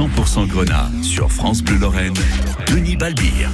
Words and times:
100% 0.00 0.46
Grenat 0.46 0.88
sur 1.02 1.30
France 1.30 1.62
Bleu 1.62 1.76
Lorraine, 1.76 2.14
Denis 2.68 2.96
Balbir. 2.96 3.50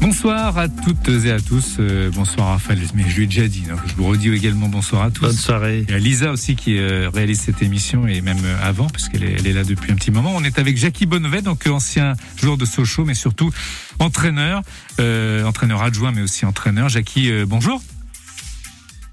Bonsoir 0.00 0.58
à 0.58 0.68
toutes 0.68 1.08
et 1.24 1.30
à 1.30 1.38
tous. 1.38 1.76
Euh, 1.78 2.10
bonsoir 2.12 2.48
Raphaël, 2.48 2.80
mais 2.96 3.04
je 3.08 3.14
lui 3.18 3.22
ai 3.22 3.26
déjà 3.28 3.46
dit. 3.46 3.60
Donc 3.60 3.78
je 3.86 3.94
vous 3.94 4.08
redis 4.08 4.30
également 4.30 4.66
bonsoir 4.66 5.02
à 5.02 5.12
tous. 5.12 5.26
Bonne 5.26 5.32
soirée. 5.32 5.84
Il 5.86 5.92
y 5.92 5.94
a 5.94 5.98
Lisa 6.00 6.32
aussi 6.32 6.56
qui 6.56 6.76
euh, 6.76 7.08
réalise 7.08 7.40
cette 7.40 7.62
émission 7.62 8.08
et 8.08 8.20
même 8.20 8.44
euh, 8.44 8.68
avant, 8.68 8.88
puisqu'elle 8.88 9.22
est, 9.22 9.34
elle 9.38 9.46
est 9.46 9.52
là 9.52 9.62
depuis 9.62 9.92
un 9.92 9.94
petit 9.94 10.10
moment. 10.10 10.32
On 10.34 10.42
est 10.42 10.58
avec 10.58 10.76
Jackie 10.76 11.06
Bonnevet, 11.06 11.42
donc 11.42 11.68
ancien 11.68 12.14
joueur 12.36 12.56
de 12.56 12.64
Sochaux, 12.64 13.04
mais 13.04 13.14
surtout 13.14 13.52
entraîneur, 14.00 14.62
entraîneur 14.98 15.82
adjoint, 15.82 16.10
mais 16.10 16.22
aussi 16.22 16.46
entraîneur. 16.46 16.88
Jackie, 16.88 17.30
bonjour. 17.46 17.80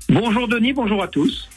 Bonjour 0.10 0.48
Denis, 0.48 0.74
bonjour 0.74 1.04
à 1.04 1.08
tous. 1.08 1.50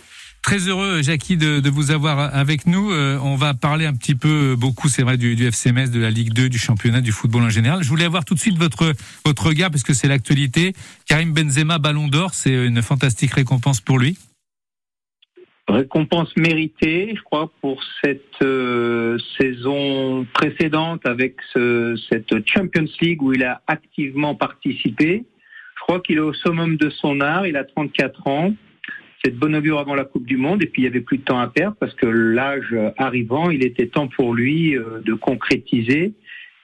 Très 0.43 0.68
heureux, 0.68 1.02
Jackie, 1.02 1.36
de, 1.36 1.70
vous 1.70 1.93
avoir 1.93 2.34
avec 2.34 2.66
nous. 2.66 2.90
Euh, 2.90 3.16
on 3.22 3.36
va 3.36 3.54
parler 3.54 3.86
un 3.86 3.95
petit 3.95 4.16
peu, 4.16 4.57
beaucoup, 4.57 4.88
c'est 4.88 5.02
vrai, 5.02 5.16
du, 5.16 5.36
FCMS, 5.46 5.90
de 5.93 6.00
la 6.00 6.11
Ligue 6.11 6.32
2, 6.32 6.49
du 6.49 6.58
championnat, 6.58 7.00
du 7.00 7.12
football 7.12 7.44
en 7.44 7.49
général. 7.49 7.85
Je 7.85 7.89
voulais 7.89 8.04
avoir 8.04 8.25
tout 8.25 8.35
de 8.35 8.40
suite 8.40 8.58
votre 8.58 8.93
votre 9.25 9.46
regard, 9.46 9.71
parce 9.71 9.85
que 9.85 9.94
c'est 9.94 10.08
l'actualité. 10.08 10.72
Karim 11.07 11.32
Benzema, 11.32 11.79
Ballon 11.79 12.08
d'Or, 12.08 12.35
c'est 12.35 12.66
une 12.66 12.82
fantastique 12.82 13.35
récompense 13.35 13.80
pour 13.80 14.00
lui. 14.00 14.18
Récompense 15.68 16.36
méritée, 16.36 17.14
je 17.16 17.22
crois, 17.22 17.52
pour 17.61 17.80
cette 18.02 18.43
euh, 18.43 19.18
saison 19.38 20.27
précédente 20.35 21.07
avec 21.07 21.36
ce, 21.52 21.96
cette 22.11 22.35
Champions 22.49 22.88
League 23.00 23.22
où 23.22 23.32
il 23.32 23.44
a 23.44 23.63
activement 23.68 24.35
participé. 24.35 25.24
Je 25.77 25.80
crois 25.82 26.00
qu'il 26.00 26.16
est 26.16 26.21
au 26.21 26.35
summum 26.35 26.77
de 26.77 26.90
son 26.90 27.21
art. 27.21 27.46
Il 27.46 27.57
a 27.57 27.63
34 27.63 28.27
ans 28.27 28.54
c'est 29.25 29.31
de 29.31 29.39
bon 29.39 29.54
augure 29.54 29.79
avant 29.79 29.94
la 29.94 30.04
Coupe 30.04 30.26
du 30.26 30.36
Monde 30.36 30.62
et 30.62 30.67
puis 30.67 30.82
il 30.82 30.85
y 30.85 30.89
avait 30.89 31.00
plus 31.00 31.18
de 31.18 31.22
temps 31.22 31.39
à 31.39 31.46
perdre 31.46 31.76
parce 31.79 31.94
que 31.94 32.06
l'âge 32.06 32.75
arrivant, 32.97 33.50
il 33.50 33.64
était 33.64 33.86
temps 33.86 34.08
pour 34.08 34.34
lui 34.34 34.77
euh, 34.77 35.00
de 35.05 35.14
concrétiser 35.14 36.14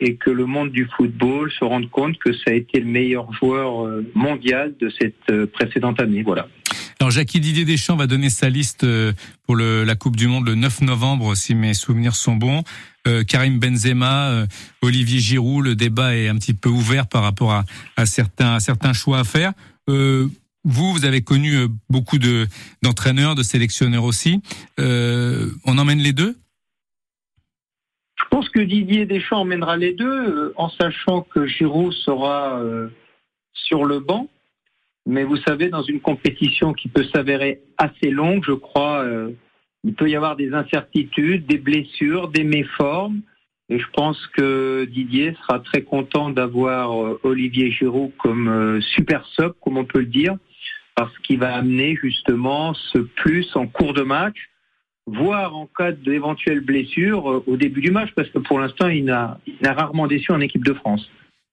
et 0.00 0.16
que 0.16 0.30
le 0.30 0.46
monde 0.46 0.70
du 0.70 0.88
football 0.96 1.52
se 1.52 1.64
rende 1.64 1.88
compte 1.90 2.18
que 2.18 2.32
ça 2.32 2.50
a 2.50 2.52
été 2.52 2.80
le 2.80 2.86
meilleur 2.86 3.32
joueur 3.32 3.84
euh, 3.84 4.04
mondial 4.14 4.74
de 4.80 4.90
cette 4.90 5.14
euh, 5.30 5.46
précédente 5.46 6.00
année. 6.00 6.22
Voilà. 6.22 6.48
Alors 7.00 7.12
Jackie 7.12 7.38
Didier 7.38 7.64
Deschamps 7.64 7.96
va 7.96 8.08
donner 8.08 8.28
sa 8.28 8.48
liste 8.48 8.84
pour 9.46 9.56
la 9.56 9.94
Coupe 9.94 10.16
du 10.16 10.26
Monde 10.26 10.48
le 10.48 10.56
9 10.56 10.80
novembre, 10.82 11.36
si 11.36 11.54
mes 11.54 11.72
souvenirs 11.72 12.16
sont 12.16 12.34
bons. 12.34 12.64
Karim 13.28 13.60
Benzema, 13.60 14.46
Olivier 14.82 15.20
Giroud, 15.20 15.64
le 15.64 15.76
débat 15.76 16.16
est 16.16 16.26
un 16.26 16.34
petit 16.34 16.54
peu 16.54 16.68
ouvert 16.68 17.06
par 17.06 17.22
rapport 17.22 17.62
à, 17.96 18.06
certains, 18.06 18.54
à 18.54 18.58
certains 18.58 18.92
choix 18.94 19.20
à 19.20 19.24
faire. 19.24 19.52
Vous, 20.64 20.92
vous 20.92 21.04
avez 21.04 21.22
connu 21.22 21.54
euh, 21.54 21.68
beaucoup 21.88 22.18
de 22.18 22.46
d'entraîneurs, 22.82 23.34
de 23.34 23.42
sélectionneurs 23.42 24.04
aussi. 24.04 24.42
Euh, 24.78 25.50
on 25.64 25.78
emmène 25.78 25.98
les 25.98 26.12
deux? 26.12 26.36
Je 28.16 28.24
pense 28.30 28.48
que 28.48 28.60
Didier 28.60 29.06
Deschamps 29.06 29.40
emmènera 29.40 29.76
les 29.76 29.92
deux, 29.92 30.28
euh, 30.28 30.52
en 30.56 30.68
sachant 30.68 31.22
que 31.22 31.46
Giroud 31.46 31.92
sera 31.92 32.60
sur 33.52 33.84
le 33.84 34.00
banc. 34.00 34.28
Mais 35.06 35.24
vous 35.24 35.38
savez, 35.38 35.68
dans 35.68 35.82
une 35.82 36.00
compétition 36.00 36.74
qui 36.74 36.88
peut 36.88 37.04
s'avérer 37.04 37.62
assez 37.78 38.10
longue, 38.10 38.44
je 38.44 38.52
crois, 38.52 39.06
il 39.84 39.94
peut 39.94 40.10
y 40.10 40.16
avoir 40.16 40.36
des 40.36 40.52
incertitudes, 40.52 41.46
des 41.46 41.56
blessures, 41.56 42.28
des 42.28 42.44
méformes. 42.44 43.22
Et 43.70 43.78
je 43.78 43.86
pense 43.94 44.18
que 44.36 44.84
Didier 44.84 45.34
sera 45.42 45.60
très 45.60 45.82
content 45.82 46.28
d'avoir 46.28 46.90
Olivier 47.24 47.70
Giroud 47.70 48.10
comme 48.18 48.82
super 48.82 49.24
sub, 49.28 49.52
comme 49.62 49.78
on 49.78 49.86
peut 49.86 50.00
le 50.00 50.06
dire, 50.06 50.36
parce 50.98 51.16
qu'il 51.20 51.38
va 51.38 51.54
amener 51.54 51.96
justement 52.02 52.74
ce 52.74 52.98
plus 52.98 53.46
en 53.54 53.68
cours 53.68 53.94
de 53.94 54.02
match, 54.02 54.36
voire 55.06 55.54
en 55.54 55.68
cas 55.68 55.92
d'éventuelle 55.92 56.60
blessure 56.60 57.30
euh, 57.30 57.44
au 57.46 57.56
début 57.56 57.80
du 57.80 57.92
match, 57.92 58.10
parce 58.16 58.28
que 58.30 58.40
pour 58.40 58.58
l'instant, 58.58 58.88
il 58.88 59.08
a, 59.08 59.38
rarement 59.64 60.08
déçu 60.08 60.32
en 60.32 60.40
équipe 60.40 60.64
de 60.64 60.74
France. 60.74 61.08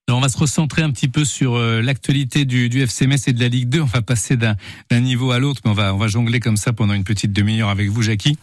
on 0.09 0.19
va 0.19 0.29
se 0.29 0.39
recentrer 0.39 0.81
un 0.81 0.89
petit 0.89 1.09
peu 1.09 1.25
sur 1.25 1.53
euh, 1.53 1.79
l'actualité 1.83 2.45
du, 2.45 2.69
du 2.69 2.81
FCMS 2.81 3.27
et 3.27 3.33
de 3.33 3.39
la 3.39 3.49
Ligue 3.49 3.69
2. 3.69 3.81
On 3.81 3.85
va 3.85 4.01
passer 4.01 4.35
d'un 4.35 4.56
niveau 5.00 5.29
à 5.29 5.38
l'autre, 5.38 5.62
mais 5.63 5.69
on 5.69 5.97
va 5.97 6.07
jongler 6.07 6.39
comme 6.39 6.57
ça 6.57 6.73
pendant 6.73 6.95
une 6.95 7.03
petite 7.03 7.31
demi-heure 7.31 7.69
avec 7.69 7.89
vous, 7.89 8.01
Jackie 8.01 8.39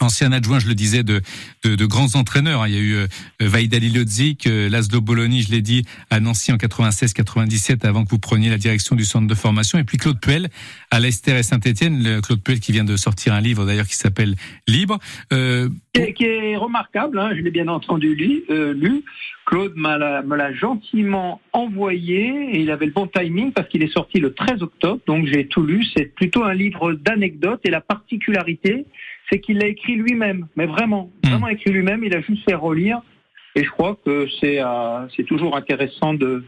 ancien 0.00 0.32
adjoint, 0.32 0.58
je 0.58 0.68
le 0.68 0.74
disais, 0.74 1.02
de, 1.02 1.20
de, 1.64 1.76
de 1.76 1.86
grands 1.86 2.14
entraîneurs. 2.14 2.62
Hein. 2.62 2.68
Il 2.68 2.74
y 2.74 2.78
a 2.78 2.80
eu 2.80 2.94
euh, 2.94 3.06
Vaidali 3.40 3.90
Lodzik, 3.90 4.46
euh, 4.46 4.68
Laszlo 4.68 5.00
Bologna, 5.00 5.40
je 5.40 5.50
l'ai 5.50 5.62
dit, 5.62 5.84
à 6.10 6.20
Nancy 6.20 6.52
en 6.52 6.56
96-97, 6.56 7.86
avant 7.86 8.04
que 8.04 8.10
vous 8.10 8.18
preniez 8.18 8.50
la 8.50 8.58
direction 8.58 8.96
du 8.96 9.04
centre 9.04 9.26
de 9.26 9.34
formation. 9.34 9.78
Et 9.78 9.84
puis 9.84 9.98
Claude 9.98 10.20
Puel, 10.20 10.48
à 10.90 11.00
Leicester 11.00 11.38
et 11.38 11.42
Saint-Etienne. 11.42 12.20
Claude 12.22 12.42
Puel 12.42 12.60
qui 12.60 12.72
vient 12.72 12.84
de 12.84 12.96
sortir 12.96 13.34
un 13.34 13.40
livre 13.40 13.64
d'ailleurs 13.64 13.86
qui 13.86 13.96
s'appelle 13.96 14.34
Libre. 14.66 14.98
Euh, 15.32 15.68
qui, 15.94 16.24
est, 16.24 16.56
remarquable, 16.56 17.18
hein, 17.18 17.30
je 17.34 17.40
l'ai 17.40 17.50
bien 17.50 17.68
entendu 17.68 18.14
lu. 18.14 18.44
Euh. 18.50 18.74
Claude 19.46 19.74
me 19.76 20.36
l'a 20.36 20.52
gentiment 20.54 21.40
envoyé 21.52 22.28
et 22.52 22.60
il 22.60 22.70
avait 22.70 22.86
le 22.86 22.92
bon 22.92 23.06
timing 23.06 23.52
parce 23.52 23.68
qu'il 23.68 23.82
est 23.82 23.92
sorti 23.92 24.18
le 24.18 24.32
13 24.32 24.62
octobre, 24.62 25.00
donc 25.06 25.26
j'ai 25.26 25.46
tout 25.46 25.62
lu. 25.62 25.84
C'est 25.94 26.06
plutôt 26.06 26.44
un 26.44 26.54
livre 26.54 26.94
d'anecdotes 26.94 27.60
et 27.64 27.70
la 27.70 27.82
particularité, 27.82 28.86
c'est 29.30 29.40
qu'il 29.40 29.58
l'a 29.58 29.66
écrit 29.66 29.96
lui-même, 29.96 30.46
mais 30.56 30.66
vraiment, 30.66 31.10
hmm. 31.24 31.28
vraiment 31.30 31.48
écrit 31.48 31.70
lui-même. 31.70 32.04
Il 32.04 32.14
a 32.14 32.20
juste 32.20 32.44
fait 32.48 32.54
relire, 32.54 33.00
et 33.54 33.64
je 33.64 33.70
crois 33.70 33.96
que 34.04 34.26
c'est 34.40 34.60
euh, 34.60 35.06
c'est 35.16 35.24
toujours 35.24 35.56
intéressant 35.56 36.14
de 36.14 36.44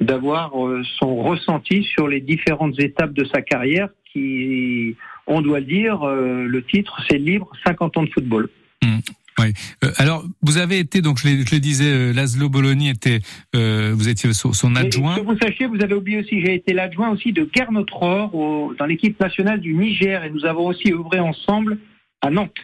d'avoir 0.00 0.66
euh, 0.66 0.82
son 0.98 1.16
ressenti 1.16 1.84
sur 1.84 2.08
les 2.08 2.20
différentes 2.20 2.78
étapes 2.80 3.12
de 3.12 3.24
sa 3.26 3.42
carrière, 3.42 3.88
qui, 4.12 4.96
on 5.26 5.40
doit 5.40 5.60
le 5.60 5.66
dire, 5.66 6.02
euh, 6.02 6.46
le 6.46 6.64
titre 6.64 7.00
c'est 7.08 7.18
Libre 7.18 7.50
50 7.64 7.96
ans 7.98 8.02
de 8.02 8.10
football. 8.10 8.48
Hmm. 8.82 8.98
Oui. 9.40 9.52
alors, 9.96 10.24
vous 10.42 10.58
avez 10.58 10.78
été, 10.78 11.00
donc 11.00 11.18
je, 11.18 11.26
le 11.26 11.58
disais, 11.58 12.12
Laszlo 12.12 12.48
Bologna 12.48 12.90
était, 12.90 13.18
vous 13.52 14.08
étiez 14.08 14.32
son, 14.32 14.76
adjoint. 14.76 15.16
que 15.16 15.22
vous 15.22 15.36
sachiez, 15.36 15.66
vous 15.66 15.82
avez 15.82 15.94
oublié 15.94 16.20
aussi, 16.20 16.40
j'ai 16.40 16.54
été 16.54 16.72
l'adjoint 16.72 17.10
aussi 17.10 17.32
de 17.32 17.48
Gernot 17.52 17.84
Rohr 17.90 18.74
dans 18.78 18.86
l'équipe 18.86 19.18
nationale 19.18 19.58
du 19.58 19.74
Niger, 19.74 20.22
et 20.22 20.30
nous 20.30 20.44
avons 20.44 20.66
aussi 20.66 20.92
œuvré 20.92 21.18
ensemble 21.18 21.78
à 22.24 22.30
Nantes. 22.30 22.56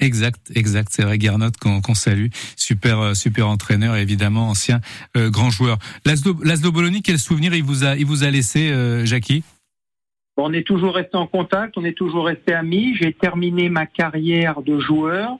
Exact, 0.00 0.50
exact. 0.54 0.88
C'est 0.90 1.02
vrai, 1.02 1.18
Gernot 1.20 1.50
qu'on 1.60 1.94
salue, 1.94 2.28
super, 2.56 2.98
euh, 2.98 3.14
super 3.14 3.48
entraîneur, 3.48 3.96
évidemment 3.96 4.48
ancien 4.48 4.80
euh, 5.16 5.30
grand 5.30 5.50
joueur. 5.50 5.78
Laszlo, 6.06 6.34
Laszlo 6.42 6.72
Bologna, 6.72 6.98
quel 7.04 7.18
souvenir 7.18 7.54
il 7.54 7.62
vous 7.62 7.84
a, 7.84 7.96
il 7.96 8.06
vous 8.06 8.24
a 8.24 8.30
laissé, 8.30 8.70
euh, 8.70 9.04
Jackie? 9.04 9.44
On 10.38 10.52
est 10.52 10.66
toujours 10.66 10.94
resté 10.94 11.16
en 11.16 11.26
contact, 11.26 11.76
on 11.76 11.84
est 11.84 11.96
toujours 11.96 12.26
resté 12.26 12.54
amis. 12.54 12.94
J'ai 13.00 13.12
terminé 13.12 13.68
ma 13.68 13.86
carrière 13.86 14.62
de 14.62 14.78
joueur. 14.80 15.38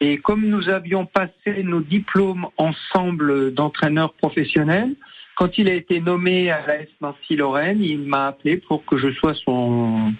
Et 0.00 0.18
comme 0.18 0.46
nous 0.46 0.68
avions 0.68 1.06
passé 1.06 1.62
nos 1.62 1.80
diplômes 1.80 2.46
ensemble 2.58 3.54
d'entraîneurs 3.54 4.12
professionnels, 4.14 4.94
quand 5.36 5.58
il 5.58 5.68
a 5.68 5.74
été 5.74 6.00
nommé 6.00 6.50
à 6.50 6.66
la 6.66 6.80
S 6.80 6.88
Nancy-Lorraine, 7.00 7.82
il 7.82 8.00
m'a 8.00 8.28
appelé 8.28 8.56
pour 8.56 8.84
que 8.84 8.96
je 8.98 9.12
sois 9.12 9.34
son, 9.34 10.12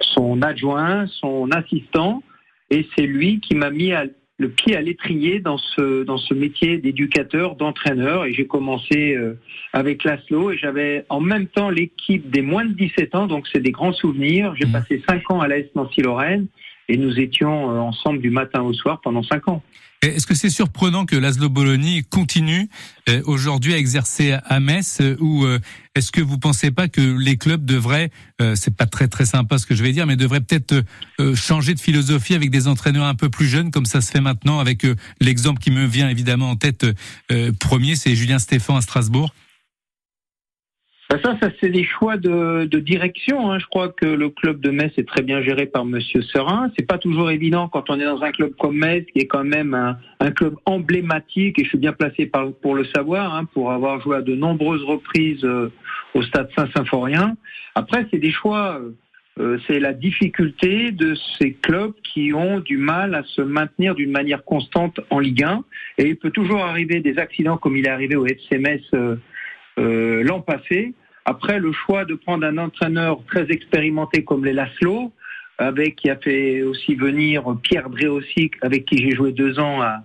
son 0.00 0.42
adjoint, 0.42 1.06
son 1.06 1.50
assistant, 1.50 2.22
et 2.70 2.86
c'est 2.96 3.06
lui 3.06 3.40
qui 3.40 3.54
m'a 3.54 3.70
mis 3.70 3.92
le 4.38 4.48
pied 4.50 4.76
à 4.76 4.80
l'étrier 4.80 5.40
dans 5.40 5.58
ce 5.58 6.04
dans 6.04 6.18
ce 6.18 6.32
métier 6.34 6.78
d'éducateur, 6.78 7.56
d'entraîneur. 7.56 8.24
Et 8.24 8.32
j'ai 8.32 8.46
commencé 8.46 9.14
euh, 9.14 9.38
avec 9.72 10.04
Laszlo 10.04 10.52
et 10.52 10.56
j'avais 10.56 11.04
en 11.08 11.20
même 11.20 11.46
temps 11.46 11.70
l'équipe 11.70 12.30
des 12.30 12.42
moins 12.42 12.64
de 12.64 12.72
17 12.72 13.14
ans, 13.14 13.26
donc 13.26 13.48
c'est 13.52 13.60
des 13.60 13.72
grands 13.72 13.92
souvenirs. 13.92 14.54
J'ai 14.56 14.66
mmh. 14.66 14.72
passé 14.72 15.02
5 15.08 15.30
ans 15.30 15.40
à 15.40 15.48
l'AS 15.48 15.64
Nancy-Lorraine 15.74 16.46
et 16.88 16.96
nous 16.96 17.18
étions 17.18 17.70
euh, 17.70 17.78
ensemble 17.78 18.20
du 18.20 18.30
matin 18.30 18.62
au 18.62 18.72
soir 18.72 19.00
pendant 19.02 19.22
5 19.22 19.48
ans. 19.48 19.62
Est-ce 20.00 20.28
que 20.28 20.34
c'est 20.34 20.50
surprenant 20.50 21.06
que 21.06 21.16
Laszlo 21.16 21.48
Bologna 21.48 22.00
continue 22.08 22.68
euh, 23.08 23.20
aujourd'hui 23.26 23.74
à 23.74 23.78
exercer 23.78 24.36
à 24.44 24.60
Metz 24.60 25.00
euh, 25.00 25.16
ou 25.18 25.44
est-ce 25.96 26.12
que 26.12 26.20
vous 26.20 26.38
pensez 26.38 26.70
pas 26.70 26.86
que 26.86 27.00
les 27.00 27.36
clubs 27.36 27.64
devraient, 27.64 28.10
c'est 28.54 28.76
pas 28.76 28.86
très 28.86 29.08
très 29.08 29.26
sympa 29.26 29.58
ce 29.58 29.66
que 29.66 29.74
je 29.74 29.82
vais 29.82 29.90
dire, 29.90 30.06
mais 30.06 30.14
devraient 30.14 30.40
peut-être 30.40 30.84
changer 31.34 31.74
de 31.74 31.80
philosophie 31.80 32.34
avec 32.34 32.50
des 32.50 32.68
entraîneurs 32.68 33.06
un 33.06 33.16
peu 33.16 33.28
plus 33.28 33.46
jeunes 33.46 33.72
comme 33.72 33.86
ça 33.86 34.00
se 34.00 34.12
fait 34.12 34.20
maintenant 34.20 34.60
avec 34.60 34.86
l'exemple 35.20 35.58
qui 35.58 35.72
me 35.72 35.86
vient 35.86 36.08
évidemment 36.08 36.50
en 36.50 36.56
tête 36.56 36.86
premier, 37.58 37.96
c'est 37.96 38.14
Julien 38.14 38.38
Stéphan 38.38 38.76
à 38.76 38.80
Strasbourg. 38.80 39.34
Ben 41.10 41.18
ça, 41.24 41.38
ça 41.40 41.48
c'est 41.58 41.70
des 41.70 41.84
choix 41.84 42.18
de, 42.18 42.66
de 42.66 42.78
direction. 42.80 43.50
Hein. 43.50 43.58
Je 43.58 43.66
crois 43.66 43.88
que 43.88 44.04
le 44.04 44.28
club 44.28 44.60
de 44.60 44.70
Metz 44.70 44.92
est 44.98 45.08
très 45.08 45.22
bien 45.22 45.40
géré 45.40 45.64
par 45.64 45.86
Monsieur 45.86 46.20
Serin. 46.20 46.70
C'est 46.78 46.86
pas 46.86 46.98
toujours 46.98 47.30
évident 47.30 47.66
quand 47.68 47.88
on 47.88 47.98
est 47.98 48.04
dans 48.04 48.20
un 48.20 48.30
club 48.30 48.52
comme 48.58 48.76
Metz, 48.76 49.06
qui 49.14 49.20
est 49.20 49.26
quand 49.26 49.44
même 49.44 49.72
un, 49.72 49.96
un 50.20 50.30
club 50.30 50.56
emblématique, 50.66 51.58
et 51.58 51.64
je 51.64 51.70
suis 51.70 51.78
bien 51.78 51.94
placé 51.94 52.26
par, 52.26 52.52
pour 52.52 52.74
le 52.74 52.84
savoir, 52.94 53.34
hein, 53.34 53.46
pour 53.54 53.72
avoir 53.72 54.02
joué 54.02 54.16
à 54.16 54.20
de 54.20 54.34
nombreuses 54.34 54.84
reprises 54.84 55.42
euh, 55.44 55.72
au 56.12 56.20
Stade 56.20 56.50
Saint-Symphorien. 56.54 57.36
Après, 57.74 58.06
c'est 58.10 58.18
des 58.18 58.32
choix. 58.32 58.78
Euh, 59.40 59.56
c'est 59.66 59.78
la 59.78 59.92
difficulté 59.92 60.90
de 60.90 61.14
ces 61.38 61.52
clubs 61.52 61.92
qui 62.02 62.34
ont 62.34 62.58
du 62.58 62.76
mal 62.76 63.14
à 63.14 63.22
se 63.22 63.40
maintenir 63.40 63.94
d'une 63.94 64.10
manière 64.10 64.44
constante 64.44 65.00
en 65.10 65.20
Ligue 65.20 65.44
1. 65.44 65.64
Et 65.98 66.08
il 66.08 66.16
peut 66.16 66.32
toujours 66.32 66.64
arriver 66.64 67.00
des 67.00 67.18
accidents 67.18 67.56
comme 67.56 67.76
il 67.76 67.86
est 67.86 67.90
arrivé 67.90 68.16
au 68.16 68.26
FC 68.26 68.58
Metz 68.58 68.82
euh, 68.94 69.16
euh, 69.78 70.22
l'an 70.22 70.40
passé. 70.40 70.94
Après, 71.24 71.58
le 71.58 71.72
choix 71.72 72.04
de 72.04 72.14
prendre 72.14 72.46
un 72.46 72.58
entraîneur 72.58 73.22
très 73.26 73.50
expérimenté 73.50 74.24
comme 74.24 74.44
les 74.44 74.52
Laszlo, 74.52 75.12
avec 75.58 75.96
qui 75.96 76.08
a 76.08 76.16
fait 76.16 76.62
aussi 76.62 76.94
venir 76.94 77.44
Pierre 77.62 77.90
Dréossic, 77.90 78.54
avec 78.62 78.86
qui 78.86 78.98
j'ai 78.98 79.14
joué 79.14 79.32
deux 79.32 79.58
ans 79.58 79.82
à, 79.82 80.04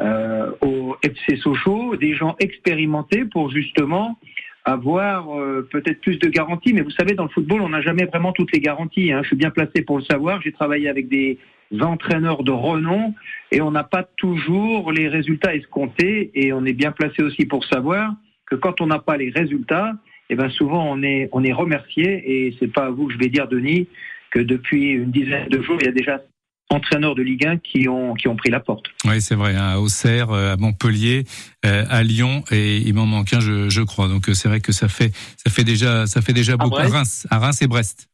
euh, 0.00 0.50
au 0.60 0.96
FC 1.02 1.36
Sochaux, 1.36 1.96
des 1.96 2.14
gens 2.14 2.36
expérimentés 2.38 3.24
pour 3.24 3.50
justement 3.50 4.18
avoir 4.64 5.38
euh, 5.38 5.66
peut-être 5.70 6.00
plus 6.00 6.18
de 6.18 6.28
garanties. 6.28 6.72
Mais 6.72 6.82
vous 6.82 6.90
savez, 6.90 7.14
dans 7.14 7.24
le 7.24 7.30
football, 7.30 7.60
on 7.62 7.68
n'a 7.68 7.80
jamais 7.80 8.04
vraiment 8.04 8.32
toutes 8.32 8.52
les 8.52 8.60
garanties. 8.60 9.12
Hein. 9.12 9.20
Je 9.22 9.28
suis 9.28 9.36
bien 9.36 9.50
placé 9.50 9.82
pour 9.82 9.98
le 9.98 10.04
savoir. 10.04 10.42
J'ai 10.42 10.52
travaillé 10.52 10.88
avec 10.88 11.08
des 11.08 11.38
entraîneurs 11.80 12.42
de 12.44 12.52
renom 12.52 13.14
et 13.52 13.60
on 13.60 13.70
n'a 13.70 13.84
pas 13.84 14.04
toujours 14.16 14.92
les 14.92 15.08
résultats 15.08 15.54
escomptés. 15.54 16.30
Et 16.34 16.52
on 16.52 16.64
est 16.64 16.72
bien 16.72 16.92
placé 16.92 17.22
aussi 17.22 17.46
pour 17.46 17.64
savoir 17.64 18.14
que 18.46 18.54
quand 18.54 18.80
on 18.80 18.86
n'a 18.86 18.98
pas 18.98 19.16
les 19.16 19.30
résultats, 19.30 19.92
eh 20.30 20.36
ben 20.36 20.48
souvent 20.50 20.90
on 20.90 21.02
est 21.02 21.28
on 21.32 21.44
est 21.44 21.52
remercié. 21.52 22.22
Et 22.26 22.56
c'est 22.58 22.72
pas 22.72 22.86
à 22.86 22.90
vous 22.90 23.06
que 23.06 23.12
je 23.12 23.18
vais 23.18 23.28
dire, 23.28 23.48
Denis, 23.48 23.88
que 24.30 24.40
depuis 24.40 24.90
une 24.90 25.10
dizaine 25.10 25.48
de 25.48 25.62
jours, 25.62 25.76
il 25.80 25.86
y 25.86 25.88
a 25.88 25.92
déjà 25.92 26.20
entraîneurs 26.68 27.14
de 27.14 27.22
Ligue 27.22 27.46
1 27.46 27.58
qui 27.58 27.88
ont 27.88 28.14
qui 28.14 28.28
ont 28.28 28.36
pris 28.36 28.50
la 28.50 28.60
porte. 28.60 28.86
Oui, 29.04 29.20
c'est 29.20 29.34
vrai, 29.34 29.54
hein, 29.54 29.68
à 29.74 29.78
Auxerre, 29.78 30.30
euh, 30.30 30.54
à 30.54 30.56
Montpellier, 30.56 31.24
euh, 31.64 31.84
à 31.88 32.02
Lyon 32.02 32.42
et 32.50 32.78
il 32.78 32.94
m'en 32.94 33.06
manque 33.06 33.32
un, 33.32 33.40
je, 33.40 33.68
je 33.68 33.82
crois. 33.82 34.08
Donc 34.08 34.28
euh, 34.28 34.34
c'est 34.34 34.48
vrai 34.48 34.60
que 34.60 34.72
ça 34.72 34.88
fait 34.88 35.12
ça 35.36 35.50
fait 35.50 35.64
déjà 35.64 36.06
ça 36.06 36.22
fait 36.22 36.32
déjà 36.32 36.56
beaucoup 36.56 36.76
à 36.76 36.88
Reims, 36.88 37.26
à 37.30 37.38
Reims 37.38 37.62
et 37.62 37.66
Brest. 37.66 38.08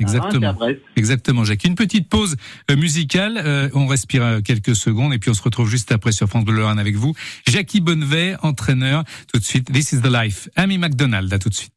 Exactement. 0.00 0.56
Exactement, 0.96 1.44
Jacques. 1.44 1.64
Une 1.64 1.74
petite 1.74 2.08
pause 2.08 2.36
musicale. 2.70 3.70
on 3.74 3.86
respire 3.86 4.40
quelques 4.44 4.76
secondes 4.76 5.12
et 5.12 5.18
puis 5.18 5.30
on 5.30 5.34
se 5.34 5.42
retrouve 5.42 5.68
juste 5.68 5.92
après 5.92 6.12
sur 6.12 6.28
France 6.28 6.44
Bleu 6.44 6.56
Lorraine 6.56 6.78
avec 6.78 6.96
vous. 6.96 7.14
Jackie 7.46 7.80
Bonnevet, 7.80 8.36
entraîneur. 8.42 9.04
Tout 9.32 9.40
de 9.40 9.44
suite, 9.44 9.72
This 9.72 9.92
is 9.92 10.00
the 10.00 10.10
Life. 10.10 10.48
Amy 10.56 10.78
McDonald, 10.78 11.32
à 11.32 11.38
tout 11.38 11.48
de 11.48 11.54
suite. 11.54 11.72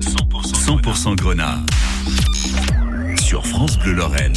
100%, 0.00 0.94
100 0.94 1.14
Grenat. 1.14 1.60
Sur 3.20 3.46
France 3.46 3.78
Bleu 3.78 3.94
Lorraine. 3.94 4.34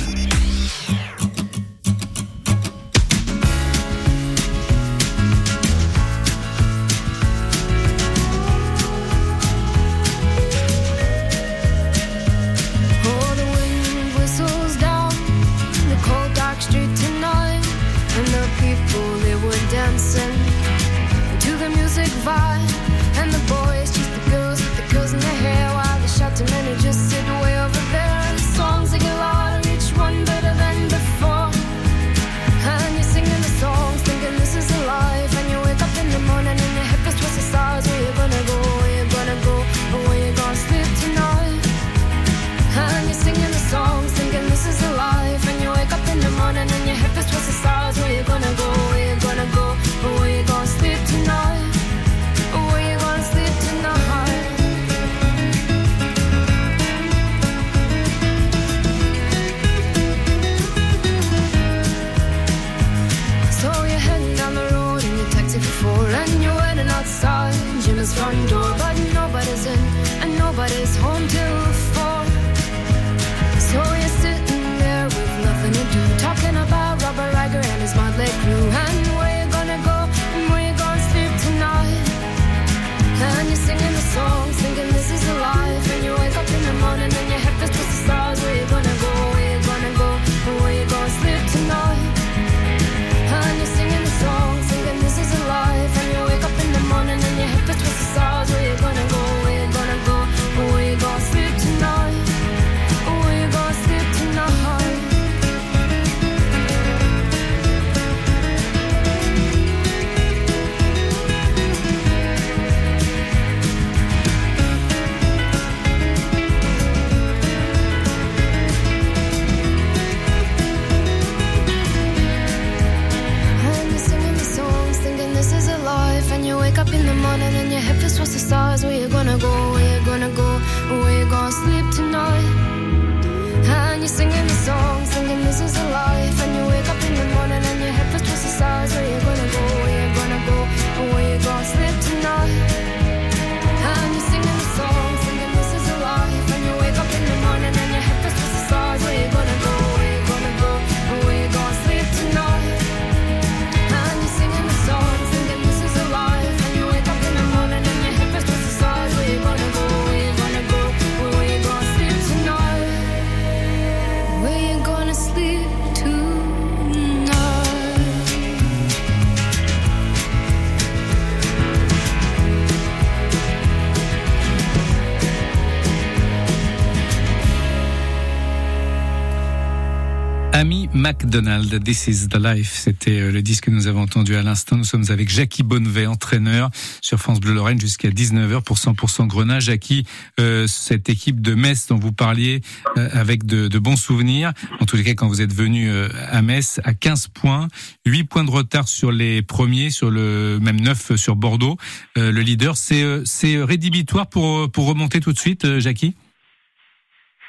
McDonald, 181.29 181.83
This 181.83 182.07
is 182.07 182.27
the 182.27 182.39
Life. 182.39 182.71
C'était 182.73 183.19
euh, 183.19 183.31
le 183.31 183.43
disque 183.43 183.65
que 183.65 183.69
nous 183.69 183.85
avons 183.85 184.01
entendu 184.01 184.35
à 184.35 184.41
l'instant. 184.41 184.77
Nous 184.77 184.83
sommes 184.83 185.05
avec 185.09 185.29
Jackie 185.29 185.61
Bonnevet, 185.61 186.07
entraîneur 186.07 186.71
sur 187.01 187.19
France 187.19 187.39
Bleu 187.39 187.53
Lorraine 187.53 187.79
jusqu'à 187.79 188.09
19h 188.09 188.63
pour 188.63 188.77
100% 188.77 189.27
Grenat. 189.27 189.59
Jackie, 189.59 190.07
euh, 190.39 190.65
cette 190.65 191.07
équipe 191.07 191.39
de 191.39 191.53
Metz 191.53 191.85
dont 191.85 191.99
vous 191.99 192.13
parliez 192.13 192.61
euh, 192.97 193.09
avec 193.13 193.45
de, 193.45 193.67
bons 193.77 193.95
souvenirs. 193.95 194.53
En 194.79 194.85
tous 194.85 194.95
les 194.95 195.03
cas, 195.03 195.13
quand 195.13 195.27
vous 195.27 195.43
êtes 195.43 195.53
venu 195.53 195.91
à 195.91 196.41
Metz, 196.41 196.81
à 196.83 196.95
15 196.95 197.27
points, 197.27 197.67
8 198.07 198.23
points 198.23 198.43
de 198.43 198.49
retard 198.49 198.87
sur 198.87 199.11
les 199.11 199.43
premiers, 199.43 199.91
sur 199.91 200.09
le 200.09 200.57
même 200.59 200.81
9 200.81 201.15
sur 201.15 201.35
Bordeaux. 201.35 201.77
le 202.15 202.41
leader, 202.41 202.75
c'est 202.75 203.63
rédhibitoire 203.63 204.27
pour 204.27 204.87
remonter 204.87 205.19
tout 205.19 205.31
de 205.31 205.37
suite, 205.37 205.77
Jackie? 205.77 206.15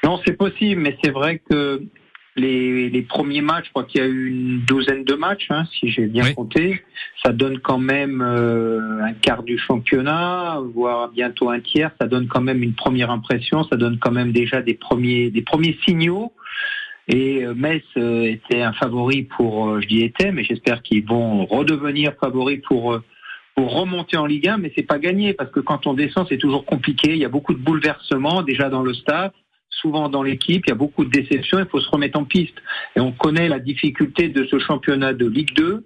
Non, 0.03 0.19
c'est 0.23 0.37
possible, 0.37 0.81
mais 0.81 0.97
c'est 1.03 1.11
vrai 1.11 1.41
que 1.49 1.81
les, 2.35 2.89
les, 2.89 3.01
premiers 3.01 3.41
matchs, 3.41 3.65
je 3.65 3.69
crois 3.71 3.83
qu'il 3.83 4.01
y 4.01 4.03
a 4.03 4.07
eu 4.07 4.27
une 4.27 4.61
douzaine 4.61 5.03
de 5.03 5.13
matchs, 5.15 5.47
hein, 5.49 5.65
si 5.73 5.89
j'ai 5.89 6.07
bien 6.07 6.33
compté. 6.33 6.81
Ça 7.23 7.33
donne 7.33 7.59
quand 7.59 7.77
même 7.77 8.21
euh, 8.21 9.03
un 9.03 9.13
quart 9.13 9.43
du 9.43 9.57
championnat, 9.57 10.59
voire 10.73 11.09
bientôt 11.09 11.49
un 11.49 11.59
tiers. 11.59 11.91
Ça 11.99 12.07
donne 12.07 12.27
quand 12.27 12.41
même 12.41 12.63
une 12.63 12.73
première 12.73 13.11
impression. 13.11 13.65
Ça 13.65 13.75
donne 13.75 13.99
quand 13.99 14.11
même 14.11 14.31
déjà 14.31 14.61
des 14.61 14.75
premiers, 14.75 15.29
des 15.29 15.41
premiers 15.41 15.77
signaux. 15.85 16.31
Et 17.09 17.43
euh, 17.43 17.53
Metz 17.53 17.83
euh, 17.97 18.23
était 18.23 18.61
un 18.61 18.73
favori 18.73 19.23
pour, 19.23 19.81
je 19.81 19.87
dis 19.87 20.01
était, 20.01 20.31
mais 20.31 20.45
j'espère 20.45 20.81
qu'ils 20.81 21.05
vont 21.05 21.45
redevenir 21.45 22.13
favoris 22.19 22.61
pour 22.65 22.99
pour 23.53 23.73
remonter 23.73 24.15
en 24.15 24.25
Ligue 24.25 24.47
1. 24.47 24.59
Mais 24.59 24.71
c'est 24.77 24.87
pas 24.87 24.99
gagné 24.99 25.33
parce 25.33 25.51
que 25.51 25.59
quand 25.59 25.85
on 25.85 25.93
descend, 25.93 26.25
c'est 26.29 26.37
toujours 26.37 26.65
compliqué. 26.65 27.11
Il 27.11 27.17
y 27.17 27.25
a 27.25 27.29
beaucoup 27.29 27.53
de 27.53 27.59
bouleversements 27.59 28.41
déjà 28.41 28.69
dans 28.69 28.83
le 28.83 28.93
staff 28.93 29.33
souvent 29.81 30.09
dans 30.09 30.23
l'équipe, 30.23 30.63
il 30.65 30.69
y 30.69 30.73
a 30.73 30.75
beaucoup 30.75 31.05
de 31.05 31.09
déceptions, 31.09 31.59
il 31.59 31.65
faut 31.65 31.81
se 31.81 31.89
remettre 31.89 32.19
en 32.19 32.25
piste. 32.25 32.55
Et 32.95 32.99
on 32.99 33.11
connaît 33.11 33.49
la 33.49 33.59
difficulté 33.59 34.29
de 34.29 34.45
ce 34.45 34.59
championnat 34.59 35.13
de 35.13 35.27
Ligue 35.27 35.53
2. 35.55 35.83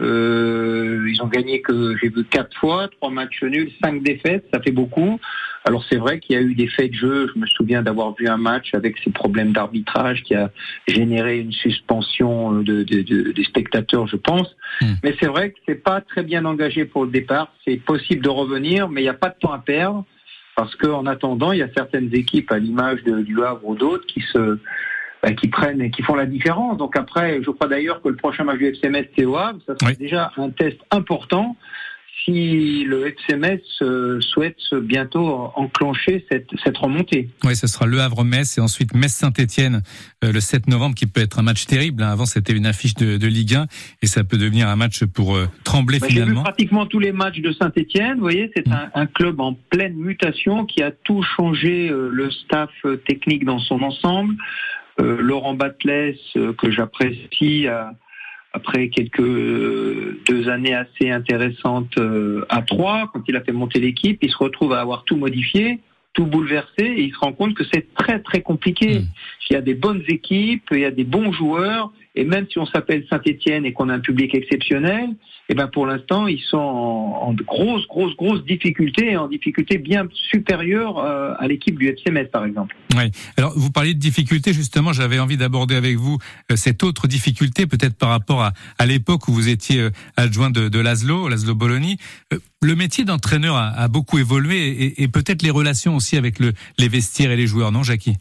Euh, 0.00 1.06
ils 1.12 1.22
ont 1.22 1.26
gagné 1.26 1.60
que 1.60 1.96
j'ai 1.98 2.08
vu 2.08 2.24
quatre 2.24 2.56
fois, 2.56 2.88
trois 2.88 3.10
matchs 3.10 3.42
nuls, 3.42 3.70
cinq 3.82 4.02
défaites, 4.02 4.46
ça 4.52 4.60
fait 4.60 4.70
beaucoup. 4.70 5.20
Alors 5.66 5.84
c'est 5.90 5.98
vrai 5.98 6.20
qu'il 6.20 6.36
y 6.36 6.38
a 6.38 6.42
eu 6.42 6.54
des 6.54 6.68
faits 6.68 6.90
de 6.90 6.96
jeu. 6.96 7.30
Je 7.34 7.38
me 7.38 7.46
souviens 7.46 7.82
d'avoir 7.82 8.14
vu 8.14 8.26
un 8.26 8.38
match 8.38 8.72
avec 8.72 8.96
ces 9.04 9.10
problèmes 9.10 9.52
d'arbitrage 9.52 10.22
qui 10.22 10.34
a 10.34 10.50
généré 10.88 11.38
une 11.38 11.52
suspension 11.52 12.52
de, 12.52 12.82
de, 12.82 13.02
de, 13.02 13.32
des 13.32 13.44
spectateurs, 13.44 14.06
je 14.06 14.16
pense. 14.16 14.56
Hmm. 14.80 14.94
Mais 15.04 15.14
c'est 15.20 15.26
vrai 15.26 15.50
que 15.50 15.58
c'est 15.68 15.82
pas 15.82 16.00
très 16.00 16.22
bien 16.22 16.46
engagé 16.46 16.86
pour 16.86 17.04
le 17.04 17.10
départ. 17.10 17.52
C'est 17.66 17.76
possible 17.76 18.24
de 18.24 18.30
revenir, 18.30 18.88
mais 18.88 19.02
il 19.02 19.04
n'y 19.04 19.10
a 19.10 19.14
pas 19.14 19.28
de 19.28 19.36
temps 19.38 19.52
à 19.52 19.58
perdre 19.58 20.06
parce 20.60 20.76
qu'en 20.76 21.06
attendant, 21.06 21.52
il 21.52 21.60
y 21.60 21.62
a 21.62 21.72
certaines 21.74 22.14
équipes 22.14 22.52
à 22.52 22.58
l'image 22.58 23.02
du 23.02 23.42
Havre 23.42 23.66
ou 23.66 23.74
d'autres 23.74 24.04
qui 24.06 24.20
se 24.20 24.58
bah, 25.22 25.32
qui 25.32 25.48
prennent 25.48 25.80
et 25.80 25.90
qui 25.90 26.02
font 26.02 26.14
la 26.14 26.26
différence. 26.26 26.76
Donc 26.76 26.96
après, 26.96 27.42
je 27.42 27.50
crois 27.50 27.66
d'ailleurs 27.66 28.02
que 28.02 28.10
le 28.10 28.16
prochain 28.16 28.44
match 28.44 28.58
du 28.58 28.66
FCMS, 28.66 29.06
c'est 29.16 29.24
au 29.24 29.38
Havre. 29.38 29.58
Ça 29.66 29.72
sera 29.80 29.94
déjà 29.94 30.32
un 30.36 30.50
test 30.50 30.76
important 30.90 31.56
si 32.24 32.84
le 32.84 33.06
FCMS 33.06 33.60
euh, 33.82 34.20
souhaite 34.20 34.58
bientôt 34.82 35.50
enclencher 35.54 36.24
cette, 36.30 36.48
cette 36.62 36.76
remontée. 36.76 37.28
Oui, 37.44 37.56
ce 37.56 37.66
sera 37.66 37.86
Le 37.86 38.00
Havre-Metz 38.00 38.58
et 38.58 38.60
ensuite 38.60 38.94
Metz-Saint-Etienne 38.94 39.82
euh, 40.24 40.32
le 40.32 40.40
7 40.40 40.68
novembre, 40.68 40.94
qui 40.94 41.06
peut 41.06 41.20
être 41.20 41.38
un 41.38 41.42
match 41.42 41.66
terrible. 41.66 42.02
Hein. 42.02 42.10
Avant, 42.10 42.26
c'était 42.26 42.52
une 42.52 42.66
affiche 42.66 42.94
de, 42.94 43.16
de, 43.16 43.26
Ligue 43.26 43.54
1 43.54 43.66
et 44.02 44.06
ça 44.06 44.24
peut 44.24 44.38
devenir 44.38 44.68
un 44.68 44.76
match 44.76 45.04
pour 45.04 45.36
euh, 45.36 45.46
trembler 45.64 45.98
bah, 45.98 46.08
finalement. 46.08 46.32
J'ai 46.32 46.36
vu 46.36 46.42
pratiquement 46.42 46.86
tous 46.86 46.98
les 46.98 47.12
matchs 47.12 47.40
de 47.40 47.52
Saint-Etienne. 47.52 48.14
Vous 48.14 48.22
voyez, 48.22 48.50
c'est 48.54 48.66
mm. 48.66 48.72
un, 48.72 49.02
un, 49.02 49.06
club 49.06 49.40
en 49.40 49.54
pleine 49.54 49.94
mutation 49.94 50.66
qui 50.66 50.82
a 50.82 50.90
tout 50.90 51.22
changé, 51.22 51.88
le 51.88 52.30
staff 52.30 52.70
technique 53.06 53.44
dans 53.44 53.58
son 53.58 53.82
ensemble. 53.82 54.34
Laurent 54.98 55.54
Batles, 55.54 56.16
que 56.34 56.70
j'apprécie, 56.70 57.66
a 57.66 57.94
après 58.52 58.88
quelques 58.88 59.20
deux 59.20 60.48
années 60.48 60.74
assez 60.74 61.10
intéressantes 61.10 61.96
euh, 61.98 62.44
à 62.48 62.62
trois, 62.62 63.08
quand 63.12 63.22
il 63.28 63.36
a 63.36 63.40
fait 63.42 63.52
monter 63.52 63.78
l'équipe, 63.78 64.18
il 64.22 64.30
se 64.30 64.36
retrouve 64.36 64.72
à 64.72 64.80
avoir 64.80 65.04
tout 65.04 65.16
modifié, 65.16 65.80
tout 66.12 66.26
bouleversé, 66.26 66.82
et 66.82 67.02
il 67.02 67.12
se 67.12 67.18
rend 67.18 67.32
compte 67.32 67.54
que 67.54 67.64
c'est 67.72 67.94
très 67.94 68.20
très 68.20 68.42
compliqué. 68.42 69.00
Hmm. 69.00 69.04
Il 69.48 69.52
y 69.54 69.56
a 69.56 69.60
des 69.60 69.74
bonnes 69.74 70.02
équipes, 70.08 70.68
il 70.72 70.80
y 70.80 70.84
a 70.84 70.90
des 70.90 71.04
bons 71.04 71.32
joueurs, 71.32 71.92
et 72.20 72.24
même 72.24 72.46
si 72.52 72.58
on 72.58 72.66
s'appelle 72.66 73.06
Saint-Étienne 73.08 73.64
et 73.64 73.72
qu'on 73.72 73.88
a 73.88 73.94
un 73.94 74.00
public 74.00 74.34
exceptionnel, 74.34 75.08
eh 75.48 75.54
ben 75.54 75.68
pour 75.68 75.86
l'instant 75.86 76.26
ils 76.26 76.42
sont 76.42 76.58
en, 76.58 77.28
en 77.28 77.32
grosses 77.32 77.86
grosses 77.86 78.14
grosses 78.14 78.44
difficultés, 78.44 79.16
en 79.16 79.26
difficulté 79.26 79.78
bien 79.78 80.06
supérieure 80.12 80.98
euh, 80.98 81.32
à 81.38 81.48
l'équipe 81.48 81.78
du 81.78 81.88
FC 81.88 82.10
Metz 82.10 82.28
par 82.30 82.44
exemple. 82.44 82.76
Oui. 82.94 83.10
Alors 83.38 83.54
vous 83.56 83.70
parliez 83.70 83.94
de 83.94 83.98
difficultés 83.98 84.52
justement, 84.52 84.92
j'avais 84.92 85.18
envie 85.18 85.38
d'aborder 85.38 85.76
avec 85.76 85.96
vous 85.96 86.18
euh, 86.52 86.56
cette 86.56 86.82
autre 86.82 87.08
difficulté 87.08 87.66
peut-être 87.66 87.96
par 87.96 88.10
rapport 88.10 88.42
à, 88.42 88.52
à 88.78 88.84
l'époque 88.84 89.26
où 89.28 89.32
vous 89.32 89.48
étiez 89.48 89.80
euh, 89.80 89.90
adjoint 90.18 90.50
de, 90.50 90.68
de 90.68 90.78
Laszlo, 90.78 91.26
Laszlo 91.26 91.54
Bologna. 91.54 91.94
Le 92.62 92.74
métier 92.74 93.04
d'entraîneur 93.04 93.56
a, 93.56 93.88
beaucoup 93.88 94.18
évolué 94.18 94.92
et, 95.02 95.08
peut-être 95.08 95.40
les 95.40 95.50
relations 95.50 95.96
aussi 95.96 96.18
avec 96.18 96.38
le, 96.38 96.52
les 96.76 96.88
vestiaires 96.88 97.30
et 97.30 97.36
les 97.36 97.46
joueurs, 97.46 97.72
non 97.72 97.82
Jackie? 97.82 98.18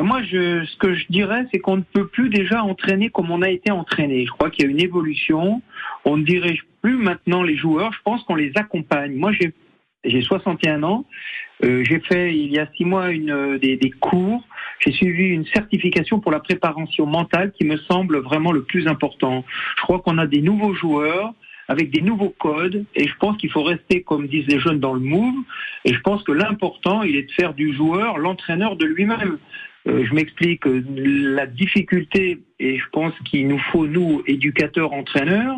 Moi, 0.00 0.22
je, 0.22 0.64
ce 0.64 0.76
que 0.78 0.94
je 0.94 1.06
dirais, 1.10 1.46
c'est 1.52 1.58
qu'on 1.58 1.76
ne 1.76 1.82
peut 1.82 2.06
plus 2.06 2.30
déjà 2.30 2.62
entraîner 2.62 3.10
comme 3.10 3.30
on 3.30 3.42
a 3.42 3.50
été 3.50 3.70
entraîné. 3.70 4.24
Je 4.24 4.30
crois 4.30 4.50
qu'il 4.50 4.64
y 4.64 4.68
a 4.68 4.70
une 4.70 4.80
évolution. 4.80 5.60
On 6.04 6.16
ne 6.16 6.24
dirige 6.24 6.64
plus 6.80 6.96
maintenant 6.96 7.42
les 7.42 7.56
joueurs. 7.56 7.92
Je 7.92 7.98
pense 8.02 8.22
qu'on 8.24 8.34
les 8.34 8.52
accompagne. 8.56 9.14
Moi, 9.14 9.32
j'ai 9.32 9.52
j'ai 10.04 10.20
61 10.20 10.82
ans. 10.82 11.04
Euh, 11.64 11.84
j'ai 11.84 12.00
fait 12.00 12.34
il 12.34 12.50
y 12.50 12.58
a 12.58 12.66
six 12.76 12.84
mois 12.84 13.10
une, 13.12 13.58
des, 13.58 13.76
des 13.76 13.90
cours. 13.90 14.42
J'ai 14.80 14.92
suivi 14.92 15.26
une 15.26 15.46
certification 15.46 16.18
pour 16.18 16.32
la 16.32 16.40
préparation 16.40 17.06
mentale 17.06 17.52
qui 17.52 17.64
me 17.64 17.76
semble 17.76 18.18
vraiment 18.18 18.50
le 18.50 18.62
plus 18.62 18.88
important. 18.88 19.44
Je 19.76 19.82
crois 19.82 20.00
qu'on 20.00 20.18
a 20.18 20.26
des 20.26 20.40
nouveaux 20.40 20.74
joueurs 20.74 21.32
avec 21.68 21.90
des 21.90 22.00
nouveaux 22.00 22.34
codes 22.36 22.84
et 22.96 23.06
je 23.06 23.14
pense 23.16 23.36
qu'il 23.36 23.50
faut 23.50 23.62
rester, 23.62 24.02
comme 24.02 24.26
disent 24.26 24.48
les 24.48 24.58
jeunes, 24.58 24.80
dans 24.80 24.94
le 24.94 25.00
move. 25.00 25.36
Et 25.84 25.94
je 25.94 26.00
pense 26.00 26.24
que 26.24 26.32
l'important, 26.32 27.02
il 27.02 27.14
est 27.14 27.22
de 27.22 27.32
faire 27.32 27.54
du 27.54 27.72
joueur 27.72 28.18
l'entraîneur 28.18 28.76
de 28.76 28.84
lui-même. 28.84 29.38
Euh, 29.88 30.04
je 30.06 30.14
m'explique, 30.14 30.62
la 30.64 31.46
difficulté, 31.46 32.40
et 32.60 32.78
je 32.78 32.84
pense 32.92 33.12
qu'il 33.24 33.48
nous 33.48 33.58
faut, 33.58 33.86
nous, 33.86 34.22
éducateurs, 34.26 34.92
entraîneurs, 34.92 35.56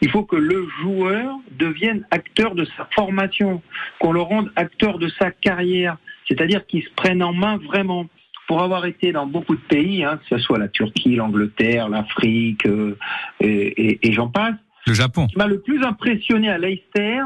il 0.00 0.10
faut 0.10 0.22
que 0.22 0.36
le 0.36 0.68
joueur 0.80 1.36
devienne 1.58 2.06
acteur 2.10 2.54
de 2.54 2.64
sa 2.76 2.88
formation, 2.94 3.62
qu'on 3.98 4.12
le 4.12 4.20
rende 4.20 4.52
acteur 4.54 4.98
de 4.98 5.08
sa 5.18 5.32
carrière, 5.32 5.96
c'est-à-dire 6.28 6.64
qu'il 6.66 6.84
se 6.84 6.90
prenne 6.94 7.22
en 7.22 7.32
main 7.32 7.56
vraiment. 7.58 8.06
Pour 8.46 8.62
avoir 8.62 8.84
été 8.84 9.10
dans 9.10 9.26
beaucoup 9.26 9.56
de 9.56 9.60
pays, 9.62 10.04
hein, 10.04 10.18
que 10.18 10.36
ce 10.36 10.42
soit 10.42 10.58
la 10.58 10.68
Turquie, 10.68 11.16
l'Angleterre, 11.16 11.88
l'Afrique, 11.88 12.66
euh, 12.66 12.94
et, 13.40 14.06
et 14.06 14.12
j'en 14.12 14.28
passe. 14.28 14.54
Le 14.86 14.92
Japon. 14.92 15.26
Ce 15.28 15.32
qui 15.32 15.38
m'a 15.38 15.46
le 15.46 15.60
plus 15.60 15.82
impressionné 15.82 16.50
à 16.50 16.58
Leicester, 16.58 17.20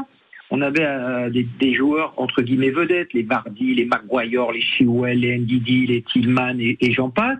on 0.51 0.61
avait 0.61 0.85
euh, 0.85 1.29
des, 1.29 1.73
joueurs 1.73 2.13
entre 2.17 2.41
guillemets 2.41 2.71
vedettes, 2.71 3.13
les 3.13 3.23
Vardy, 3.23 3.75
les 3.75 3.85
Maguire, 3.85 4.51
les 4.51 4.61
Chiwell, 4.61 5.19
les 5.19 5.37
Ndidi, 5.37 5.85
les 5.87 6.01
Tillman 6.01 6.57
et, 6.59 6.91
j'en 6.91 7.09
passe. 7.09 7.37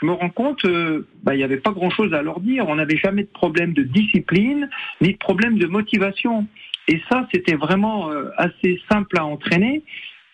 Je 0.00 0.06
me 0.06 0.12
rends 0.12 0.28
compte, 0.28 0.62
euh, 0.66 1.06
bah, 1.22 1.34
il 1.34 1.38
n'y 1.38 1.44
avait 1.44 1.56
pas 1.56 1.70
grand-chose 1.70 2.12
à 2.12 2.22
leur 2.22 2.40
dire. 2.40 2.68
On 2.68 2.74
n'avait 2.74 2.98
jamais 2.98 3.22
de 3.22 3.30
problème 3.30 3.72
de 3.72 3.82
discipline, 3.82 4.68
ni 5.00 5.12
de 5.12 5.18
problème 5.18 5.56
de 5.58 5.66
motivation. 5.66 6.46
Et 6.88 7.00
ça, 7.10 7.26
c'était 7.32 7.56
vraiment 7.56 8.10
euh, 8.10 8.28
assez 8.36 8.78
simple 8.90 9.18
à 9.18 9.24
entraîner 9.24 9.82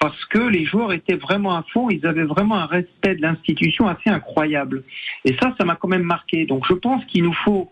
parce 0.00 0.24
que 0.24 0.40
les 0.40 0.64
joueurs 0.64 0.92
étaient 0.92 1.14
vraiment 1.14 1.56
à 1.56 1.64
fond, 1.72 1.88
ils 1.88 2.04
avaient 2.04 2.24
vraiment 2.24 2.56
un 2.56 2.66
respect 2.66 3.14
de 3.14 3.22
l'institution 3.22 3.86
assez 3.86 4.10
incroyable. 4.10 4.82
Et 5.24 5.36
ça, 5.40 5.54
ça 5.56 5.64
m'a 5.64 5.76
quand 5.76 5.86
même 5.86 6.02
marqué. 6.02 6.44
Donc 6.44 6.66
je 6.68 6.74
pense 6.74 7.04
qu'il 7.04 7.22
nous 7.22 7.32
faut 7.44 7.70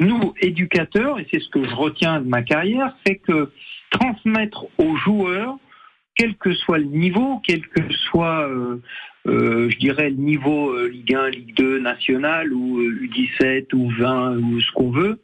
nous, 0.00 0.34
éducateurs, 0.40 1.18
et 1.18 1.26
c'est 1.32 1.40
ce 1.40 1.48
que 1.48 1.64
je 1.64 1.74
retiens 1.74 2.20
de 2.20 2.28
ma 2.28 2.42
carrière, 2.42 2.94
c'est 3.04 3.16
que 3.16 3.50
transmettre 3.90 4.66
aux 4.78 4.96
joueurs, 4.96 5.56
quel 6.14 6.36
que 6.36 6.52
soit 6.52 6.78
le 6.78 6.84
niveau, 6.84 7.40
quel 7.46 7.66
que 7.68 7.92
soit, 8.10 8.48
euh, 8.48 8.80
euh, 9.26 9.70
je 9.70 9.78
dirais, 9.78 10.10
le 10.10 10.16
niveau 10.16 10.70
euh, 10.70 10.88
Ligue 10.88 11.14
1, 11.14 11.30
Ligue 11.30 11.54
2, 11.56 11.78
national, 11.80 12.52
ou 12.52 12.80
U17, 12.82 13.74
ou 13.74 13.90
20, 13.90 14.38
ou 14.38 14.60
ce 14.60 14.72
qu'on 14.72 14.90
veut, 14.90 15.20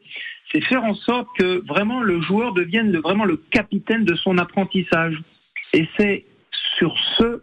c'est 0.52 0.62
faire 0.64 0.85
en 0.85 0.95
sorte 0.95 1.28
que 1.38 1.64
vraiment 1.66 2.00
le 2.00 2.21
joueur 2.23 2.52
devienne 2.52 2.97
vraiment 2.99 3.25
le 3.25 3.37
capitaine 3.50 4.04
de 4.04 4.14
son 4.14 4.38
apprentissage. 4.38 5.21
Et 5.73 5.88
c'est 5.99 6.25
sur 6.76 6.97
ce 7.19 7.40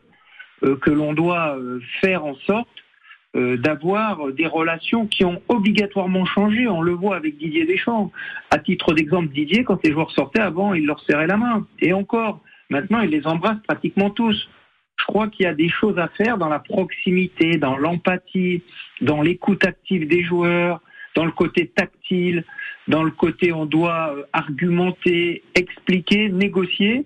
que 0.61 0.91
l'on 0.91 1.13
doit 1.13 1.57
faire 2.01 2.23
en 2.23 2.35
sorte 2.35 2.69
euh, 3.35 3.57
d'avoir 3.57 4.31
des 4.33 4.45
relations 4.45 5.07
qui 5.07 5.23
ont 5.23 5.41
obligatoirement 5.47 6.25
changé. 6.25 6.67
On 6.67 6.81
le 6.81 6.91
voit 6.91 7.15
avec 7.15 7.37
Didier 7.37 7.65
Deschamps. 7.65 8.11
À 8.49 8.57
titre 8.57 8.93
d'exemple, 8.93 9.29
Didier, 9.29 9.63
quand 9.63 9.81
les 9.83 9.91
joueurs 9.93 10.11
sortaient 10.11 10.41
avant, 10.41 10.73
il 10.73 10.85
leur 10.85 10.99
serrait 11.01 11.27
la 11.27 11.37
main. 11.37 11.65
Et 11.79 11.93
encore, 11.93 12.41
maintenant, 12.69 12.99
il 13.01 13.09
les 13.09 13.25
embrasse 13.25 13.59
pratiquement 13.67 14.09
tous. 14.09 14.49
Je 14.99 15.05
crois 15.05 15.29
qu'il 15.29 15.45
y 15.45 15.47
a 15.47 15.53
des 15.53 15.69
choses 15.69 15.97
à 15.97 16.09
faire 16.09 16.37
dans 16.37 16.49
la 16.49 16.59
proximité, 16.59 17.57
dans 17.57 17.77
l'empathie, 17.77 18.63
dans 19.01 19.21
l'écoute 19.21 19.65
active 19.65 20.07
des 20.07 20.23
joueurs, 20.23 20.81
dans 21.15 21.25
le 21.25 21.31
côté 21.31 21.67
tactile, 21.67 22.43
dans 22.87 23.03
le 23.03 23.11
côté 23.11 23.51
on 23.51 23.65
doit 23.65 24.13
euh, 24.15 24.23
argumenter, 24.33 25.43
expliquer, 25.55 26.29
négocier. 26.29 27.05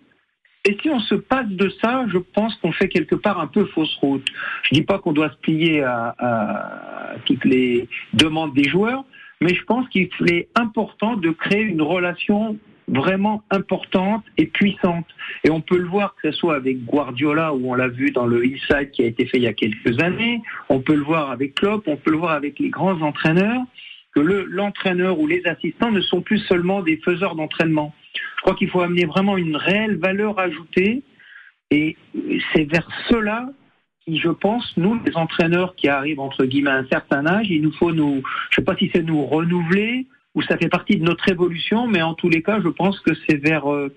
Et 0.65 0.77
si 0.81 0.89
on 0.89 0.99
se 0.99 1.15
passe 1.15 1.47
de 1.47 1.69
ça, 1.81 2.05
je 2.11 2.17
pense 2.17 2.55
qu'on 2.55 2.71
fait 2.71 2.89
quelque 2.89 3.15
part 3.15 3.39
un 3.39 3.47
peu 3.47 3.65
fausse 3.65 3.95
route. 4.01 4.25
Je 4.63 4.73
dis 4.73 4.81
pas 4.81 4.97
qu'on 4.97 5.13
doit 5.13 5.29
se 5.29 5.37
plier 5.37 5.83
à, 5.83 6.15
à, 6.17 7.15
toutes 7.25 7.45
les 7.45 7.87
demandes 8.13 8.53
des 8.55 8.67
joueurs, 8.67 9.05
mais 9.41 9.53
je 9.53 9.63
pense 9.63 9.87
qu'il 9.89 10.09
est 10.27 10.49
important 10.55 11.17
de 11.17 11.29
créer 11.29 11.61
une 11.61 11.83
relation 11.83 12.57
vraiment 12.87 13.43
importante 13.51 14.23
et 14.37 14.45
puissante. 14.47 15.05
Et 15.43 15.49
on 15.49 15.61
peut 15.61 15.77
le 15.77 15.87
voir 15.87 16.15
que 16.15 16.31
ce 16.31 16.37
soit 16.37 16.55
avec 16.55 16.83
Guardiola, 16.85 17.53
où 17.53 17.71
on 17.71 17.75
l'a 17.75 17.87
vu 17.87 18.11
dans 18.11 18.25
le 18.25 18.43
Inside 18.43 18.91
qui 18.91 19.03
a 19.03 19.05
été 19.05 19.25
fait 19.25 19.37
il 19.37 19.43
y 19.43 19.47
a 19.47 19.53
quelques 19.53 20.01
années, 20.01 20.41
on 20.69 20.79
peut 20.79 20.95
le 20.95 21.03
voir 21.03 21.31
avec 21.31 21.55
Klopp, 21.55 21.87
on 21.87 21.97
peut 21.97 22.11
le 22.11 22.17
voir 22.17 22.31
avec 22.31 22.59
les 22.59 22.69
grands 22.69 23.01
entraîneurs, 23.01 23.61
que 24.13 24.21
l'entraîneur 24.21 25.19
ou 25.19 25.27
les 25.27 25.45
assistants 25.45 25.91
ne 25.91 26.01
sont 26.01 26.21
plus 26.21 26.39
seulement 26.39 26.81
des 26.81 26.97
faiseurs 26.97 27.35
d'entraînement. 27.35 27.93
Je 28.15 28.41
crois 28.41 28.55
qu'il 28.55 28.69
faut 28.69 28.81
amener 28.81 29.05
vraiment 29.05 29.37
une 29.37 29.55
réelle 29.55 29.97
valeur 29.97 30.39
ajoutée. 30.39 31.03
Et 31.71 31.97
c'est 32.53 32.63
vers 32.63 32.87
cela 33.09 33.49
qui, 34.05 34.17
je 34.17 34.29
pense, 34.29 34.75
nous, 34.77 34.99
les 35.05 35.15
entraîneurs 35.15 35.75
qui 35.75 35.87
arrivent 35.87 36.19
entre 36.19 36.45
guillemets 36.45 36.71
à 36.71 36.77
un 36.77 36.87
certain 36.87 37.25
âge, 37.25 37.47
il 37.49 37.61
nous 37.61 37.73
faut 37.73 37.91
nous, 37.91 38.21
je 38.51 38.55
sais 38.55 38.63
pas 38.63 38.75
si 38.75 38.91
c'est 38.93 39.01
nous 39.01 39.25
renouveler 39.25 40.05
ou 40.35 40.41
ça 40.43 40.57
fait 40.57 40.69
partie 40.69 40.97
de 40.97 41.03
notre 41.03 41.27
évolution, 41.29 41.87
mais 41.87 42.01
en 42.01 42.13
tous 42.13 42.29
les 42.29 42.43
cas, 42.43 42.59
je 42.61 42.67
pense 42.67 42.99
que 42.99 43.11
c'est 43.27 43.37
vers 43.37 43.71
euh, 43.71 43.93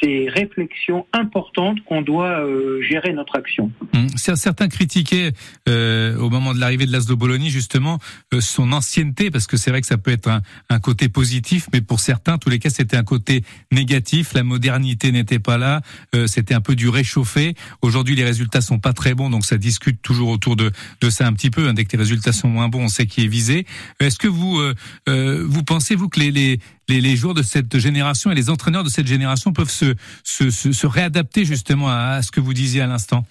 ces 0.00 0.28
réflexions 0.28 1.06
importantes 1.12 1.78
qu'on 1.84 2.02
doit 2.02 2.40
euh, 2.40 2.80
gérer 2.82 3.12
notre 3.12 3.36
action. 3.36 3.70
Hum, 3.94 4.08
certains 4.16 4.68
critiquaient 4.68 5.32
euh, 5.68 6.16
au 6.18 6.30
moment 6.30 6.54
de 6.54 6.60
l'arrivée 6.60 6.86
de 6.86 6.92
Laszlo 6.92 7.16
Bologna 7.16 7.48
justement 7.48 7.98
euh, 8.34 8.40
son 8.40 8.72
ancienneté 8.72 9.30
parce 9.30 9.46
que 9.46 9.56
c'est 9.56 9.70
vrai 9.70 9.80
que 9.80 9.86
ça 9.86 9.98
peut 9.98 10.10
être 10.10 10.28
un, 10.28 10.42
un, 10.70 10.78
côté 10.78 11.08
positif, 11.08 11.68
mais 11.72 11.80
pour 11.80 12.00
certains, 12.00 12.38
tous 12.38 12.50
les 12.50 12.58
cas, 12.58 12.70
c'était 12.70 12.96
un 12.96 13.04
côté 13.04 13.42
négatif. 13.72 14.34
La 14.34 14.44
modernité 14.44 15.12
n'était 15.12 15.38
pas 15.38 15.58
là, 15.58 15.82
euh, 16.14 16.26
c'était 16.26 16.54
un 16.54 16.60
peu 16.60 16.76
du 16.76 16.88
réchauffé. 16.88 17.54
Aujourd'hui, 17.82 18.14
les 18.14 18.24
résultats 18.24 18.60
sont 18.60 18.78
pas 18.78 18.92
très 18.92 19.14
bons, 19.14 19.30
donc 19.30 19.44
ça 19.44 19.56
discute 19.56 20.00
toujours 20.02 20.28
autour 20.28 20.56
de, 20.56 20.70
de 21.00 21.10
ça 21.10 21.26
un 21.26 21.32
petit 21.32 21.50
peu. 21.50 21.68
Hein. 21.68 21.74
Dès 21.74 21.84
que 21.84 21.92
les 21.92 22.02
résultats 22.02 22.32
sont 22.32 22.48
moins 22.48 22.68
bons, 22.68 22.84
on 22.84 22.88
sait 22.88 23.06
qui 23.06 23.24
est 23.24 23.28
visé. 23.28 23.66
Est-ce 24.00 24.18
que 24.18 24.28
vous 24.28 24.60
vous 25.06 25.62
pensez 25.64 25.94
vous 25.94 26.08
que 26.08 26.20
les, 26.20 26.30
les 26.30 26.60
les, 26.88 27.16
joueurs 27.16 27.34
de 27.34 27.42
cette 27.42 27.78
génération 27.78 28.30
et 28.30 28.34
les 28.34 28.50
entraîneurs 28.50 28.84
de 28.84 28.88
cette 28.88 29.06
génération 29.06 29.52
peuvent 29.52 29.70
se, 29.70 30.86
réadapter 30.86 31.44
justement 31.44 31.88
à, 31.88 32.22
ce 32.22 32.30
que 32.30 32.40
vous 32.40 32.54
disiez 32.54 32.80
à 32.82 32.86
l'instant 32.86 33.24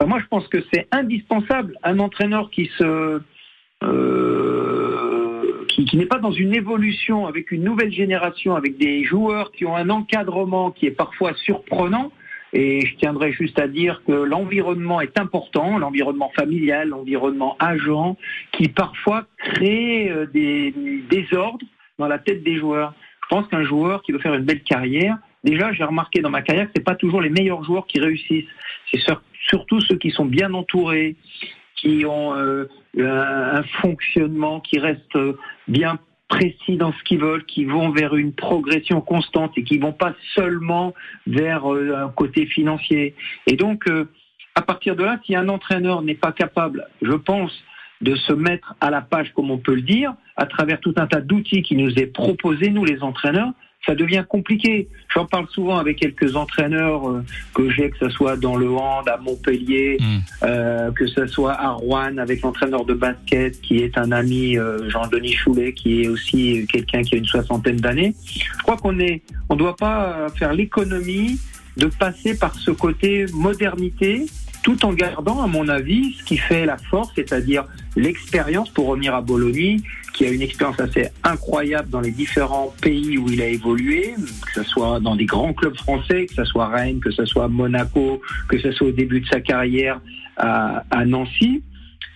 bah, 0.00 0.06
Moi, 0.06 0.18
je 0.20 0.26
pense 0.26 0.46
que 0.48 0.58
c'est 0.72 0.88
indispensable. 0.90 1.78
Un 1.82 1.98
entraîneur 1.98 2.50
qui 2.50 2.70
se 2.78 3.20
euh, 3.84 5.66
qui, 5.68 5.84
qui 5.86 5.96
n'est 5.96 6.06
pas 6.06 6.18
dans 6.18 6.32
une 6.32 6.54
évolution 6.54 7.26
avec 7.26 7.50
une 7.50 7.64
nouvelle 7.64 7.92
génération, 7.92 8.54
avec 8.54 8.76
des 8.78 9.04
joueurs 9.04 9.52
qui 9.52 9.64
ont 9.64 9.74
un 9.74 9.90
encadrement 9.90 10.70
qui 10.70 10.86
est 10.86 10.92
parfois 10.92 11.34
surprenant. 11.34 12.12
Et 12.54 12.84
je 12.84 12.96
tiendrai 12.96 13.32
juste 13.32 13.58
à 13.58 13.66
dire 13.66 14.02
que 14.06 14.12
l'environnement 14.12 15.00
est 15.00 15.18
important, 15.18 15.78
l'environnement 15.78 16.30
familial, 16.36 16.90
l'environnement 16.90 17.56
agent, 17.58 18.18
qui 18.52 18.68
parfois 18.68 19.24
crée 19.38 20.10
euh, 20.10 20.26
des 20.26 20.74
désordres 21.08 21.64
la 22.08 22.18
tête 22.18 22.42
des 22.42 22.56
joueurs. 22.56 22.94
Je 23.22 23.28
pense 23.34 23.48
qu'un 23.48 23.64
joueur 23.64 24.02
qui 24.02 24.12
veut 24.12 24.18
faire 24.18 24.34
une 24.34 24.44
belle 24.44 24.62
carrière, 24.62 25.16
déjà 25.44 25.72
j'ai 25.72 25.84
remarqué 25.84 26.20
dans 26.20 26.30
ma 26.30 26.42
carrière 26.42 26.66
que 26.66 26.72
c'est 26.76 26.84
pas 26.84 26.94
toujours 26.94 27.20
les 27.20 27.30
meilleurs 27.30 27.64
joueurs 27.64 27.86
qui 27.86 28.00
réussissent. 28.00 28.48
C'est 28.92 29.00
surtout 29.48 29.80
ceux 29.80 29.96
qui 29.96 30.10
sont 30.10 30.26
bien 30.26 30.52
entourés, 30.54 31.16
qui 31.76 32.04
ont 32.06 32.34
euh, 32.36 32.66
un 32.98 33.62
fonctionnement 33.80 34.60
qui 34.60 34.78
reste 34.78 35.18
bien 35.66 35.98
précis 36.32 36.76
dans 36.78 36.92
ce 36.92 37.02
qu'ils 37.02 37.20
veulent, 37.20 37.44
qui 37.44 37.64
vont 37.64 37.90
vers 37.90 38.16
une 38.16 38.32
progression 38.32 39.02
constante 39.02 39.52
et 39.56 39.64
qui 39.64 39.78
vont 39.78 39.92
pas 39.92 40.14
seulement 40.34 40.94
vers 41.26 41.70
euh, 41.70 42.06
un 42.06 42.08
côté 42.08 42.46
financier. 42.46 43.14
Et 43.46 43.56
donc, 43.56 43.86
euh, 43.86 44.08
à 44.54 44.62
partir 44.62 44.96
de 44.96 45.04
là, 45.04 45.18
si 45.26 45.36
un 45.36 45.48
entraîneur 45.48 46.00
n'est 46.02 46.14
pas 46.14 46.32
capable, 46.32 46.86
je 47.02 47.12
pense, 47.12 47.52
de 48.02 48.14
se 48.16 48.32
mettre 48.32 48.74
à 48.80 48.90
la 48.90 49.00
page, 49.00 49.32
comme 49.34 49.50
on 49.50 49.58
peut 49.58 49.74
le 49.74 49.82
dire, 49.82 50.14
à 50.36 50.46
travers 50.46 50.80
tout 50.80 50.94
un 50.96 51.06
tas 51.06 51.20
d'outils 51.20 51.62
qui 51.62 51.76
nous 51.76 51.90
est 51.94 52.06
proposé, 52.06 52.70
nous 52.70 52.84
les 52.84 53.02
entraîneurs, 53.02 53.52
ça 53.86 53.94
devient 53.94 54.24
compliqué. 54.28 54.88
J'en 55.12 55.26
parle 55.26 55.48
souvent 55.48 55.78
avec 55.78 55.98
quelques 55.98 56.36
entraîneurs 56.36 57.08
euh, 57.08 57.24
que 57.54 57.68
j'ai, 57.70 57.90
que 57.90 57.98
ce 57.98 58.08
soit 58.10 58.36
dans 58.36 58.56
le 58.56 58.70
hand, 58.70 59.08
à 59.08 59.16
Montpellier, 59.16 59.98
mm. 60.00 60.18
euh, 60.44 60.90
que 60.92 61.06
ce 61.06 61.26
soit 61.26 61.54
à 61.54 61.70
Rouen, 61.70 62.16
avec 62.18 62.42
l'entraîneur 62.42 62.84
de 62.84 62.94
basket 62.94 63.60
qui 63.60 63.78
est 63.78 63.98
un 63.98 64.12
ami, 64.12 64.56
euh, 64.56 64.88
Jean-Denis 64.88 65.32
Choulet, 65.32 65.72
qui 65.72 66.02
est 66.02 66.08
aussi 66.08 66.66
quelqu'un 66.70 67.02
qui 67.02 67.16
a 67.16 67.18
une 67.18 67.24
soixantaine 67.24 67.76
d'années. 67.76 68.14
Je 68.24 68.62
crois 68.62 68.76
qu'on 68.76 68.98
est, 69.00 69.22
on 69.48 69.56
doit 69.56 69.76
pas 69.76 70.28
faire 70.38 70.52
l'économie 70.52 71.40
de 71.76 71.86
passer 71.86 72.38
par 72.38 72.54
ce 72.54 72.70
côté 72.70 73.26
modernité 73.32 74.26
tout 74.62 74.84
en 74.84 74.92
gardant, 74.92 75.42
à 75.42 75.46
mon 75.46 75.68
avis, 75.68 76.14
ce 76.14 76.24
qui 76.24 76.36
fait 76.36 76.66
la 76.66 76.76
force, 76.76 77.10
c'est-à-dire 77.14 77.64
l'expérience, 77.96 78.70
pour 78.70 78.86
revenir 78.86 79.14
à 79.14 79.20
Bologna, 79.20 79.76
qui 80.12 80.26
a 80.26 80.30
une 80.30 80.42
expérience 80.42 80.78
assez 80.78 81.08
incroyable 81.24 81.88
dans 81.90 82.00
les 82.00 82.10
différents 82.10 82.74
pays 82.80 83.18
où 83.18 83.28
il 83.28 83.40
a 83.40 83.46
évolué, 83.46 84.14
que 84.46 84.62
ce 84.62 84.62
soit 84.62 85.00
dans 85.00 85.16
des 85.16 85.24
grands 85.24 85.52
clubs 85.52 85.76
français, 85.76 86.26
que 86.26 86.34
ce 86.34 86.44
soit 86.44 86.68
Rennes, 86.68 87.00
que 87.00 87.10
ce 87.10 87.24
soit 87.24 87.48
Monaco, 87.48 88.20
que 88.48 88.58
ce 88.58 88.72
soit 88.72 88.88
au 88.88 88.92
début 88.92 89.20
de 89.20 89.26
sa 89.26 89.40
carrière 89.40 90.00
à, 90.36 90.84
à 90.90 91.04
Nancy. 91.04 91.62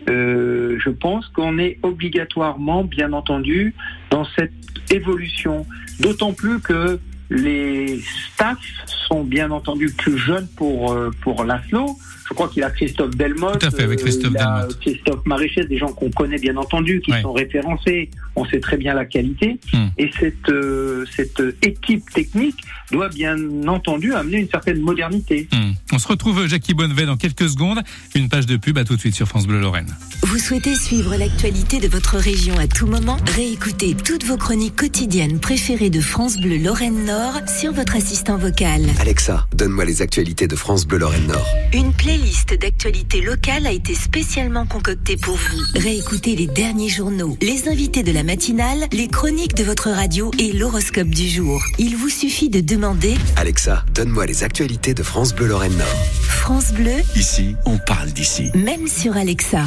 Euh, 0.09 0.79
je 0.79 0.91
pense 0.91 1.27
qu'on 1.29 1.59
est 1.59 1.79
obligatoirement, 1.83 2.85
bien 2.85 3.13
entendu, 3.13 3.75
dans 4.11 4.27
cette 4.37 4.53
évolution. 4.91 5.67
D'autant 6.01 6.33
plus 6.33 6.61
que 6.61 7.01
les 7.31 8.01
staffs 8.33 8.59
sont 8.87 9.25
bien 9.25 9.51
entendu 9.51 9.91
plus 9.91 10.19
jeunes 10.19 10.47
pour, 10.57 10.93
euh, 10.93 11.11
pour 11.23 11.45
Laszlo. 11.45 11.97
Je 12.29 12.35
crois 12.35 12.49
qu'il 12.49 12.63
a 12.65 12.71
Christophe 12.71 13.15
Delmotte. 13.17 13.61
Tout 13.61 13.67
à 13.67 13.71
fait, 13.71 13.83
avec 13.85 14.01
Christophe 14.01 14.33
euh, 14.35 14.39
Delmotte. 14.39 14.81
Christophe 14.81 15.25
Maréchal, 15.27 15.69
des 15.69 15.79
gens 15.79 15.89
qu'on 15.93 16.11
connaît 16.11 16.39
bien 16.39 16.57
entendu, 16.57 17.01
qui 17.05 17.13
Ouais. 17.13 17.23
sont 17.23 17.33
référencés. 17.33 18.11
On 18.35 18.45
sait 18.45 18.61
très 18.61 18.77
bien 18.77 18.95
la 18.95 19.05
qualité. 19.05 19.59
Hmm. 19.73 19.87
Et 19.97 20.11
cette, 20.19 20.49
euh, 20.49 21.05
cette 21.17 21.43
équipe 21.63 22.03
technique 22.13 22.57
doit 22.93 23.09
bien 23.09 23.37
entendu 23.69 24.13
amener 24.15 24.39
une 24.39 24.49
certaine 24.49 24.81
modernité. 24.81 25.49
Hmm. 25.53 25.73
On 25.93 25.99
se 25.99 26.09
retrouve 26.09 26.47
Jackie 26.47 26.75
Bonnevet 26.75 27.07
dans 27.07 27.17
quelques 27.17 27.49
secondes. 27.49 27.79
Une 28.15 28.29
page 28.29 28.47
de 28.47 28.57
pub, 28.57 28.77
à 28.79 28.85
tout 28.85 28.97
de 28.97 29.01
suite 29.01 29.15
sur 29.15 29.27
France 29.29 29.47
Bleu 29.47 29.61
Lorraine. 29.61 29.95
Vous 30.23 30.39
souhaitez 30.39 30.75
suivre 30.75 31.17
l'actualité 31.17 31.79
de 31.79 31.89
votre 31.89 32.17
région 32.17 32.59
à 32.59 32.67
tout 32.67 32.87
moment? 32.87 33.17
Réécoutez 33.37 33.95
toutes 33.95 34.25
vos 34.25 34.37
chroniques 34.37 34.77
quotidiennes 34.77 35.39
préférées 35.39 35.91
de 35.91 36.01
France 36.01 36.39
Bleu 36.41 36.59
Lorraine 36.59 37.05
Nord 37.07 37.35
sur 37.49 37.73
votre 37.73 37.97
assistant 37.97 38.37
vocal. 38.37 38.83
Alexa, 39.01 39.47
donne-moi 39.55 39.85
les 39.85 40.03
actualités 40.03 40.49
de 40.49 40.57
France 40.57 40.87
Bleu 40.87 40.99
Lorraine 40.99 41.27
Nord. 41.29 41.47
Une 41.73 41.93
playlist 42.17 42.55
d'actualités 42.59 43.21
locales 43.21 43.67
a 43.67 43.73
été 43.73 43.95
spécialement 43.95 44.65
concoctée 44.65 45.19
pour 45.19 45.37
vous. 45.37 45.59
Réécoutez 45.75 46.35
les 46.35 46.47
derniers 46.47 46.89
journaux, 46.89 47.37
les 47.43 47.69
invités 47.69 48.03
de 48.03 48.11
la 48.11 48.23
matinale, 48.23 48.87
les 48.93 49.07
chroniques 49.09 49.55
de 49.55 49.65
votre 49.65 49.91
radio 49.91 50.31
et 50.39 50.53
l'horoscope 50.53 51.09
du 51.09 51.29
jour. 51.29 51.63
Il 51.79 51.95
vous 51.97 52.09
suffit 52.09 52.49
de 52.49 52.61
demander 52.61 53.17
Alexa, 53.37 53.85
donne-moi 53.95 54.25
les 54.25 54.45
actualités 54.45 54.95
de 54.95 55.03
France 55.03 55.35
Bleu 55.35 55.47
Lorraine 55.49 55.77
Nord. 55.77 56.07
France 56.23 56.73
Bleu, 56.73 56.95
Ici, 57.17 57.55
on 57.67 57.77
parle 57.77 58.09
d'ici. 58.11 58.51
même 58.55 58.89
sur 58.89 59.15
Alexa. 59.15 59.67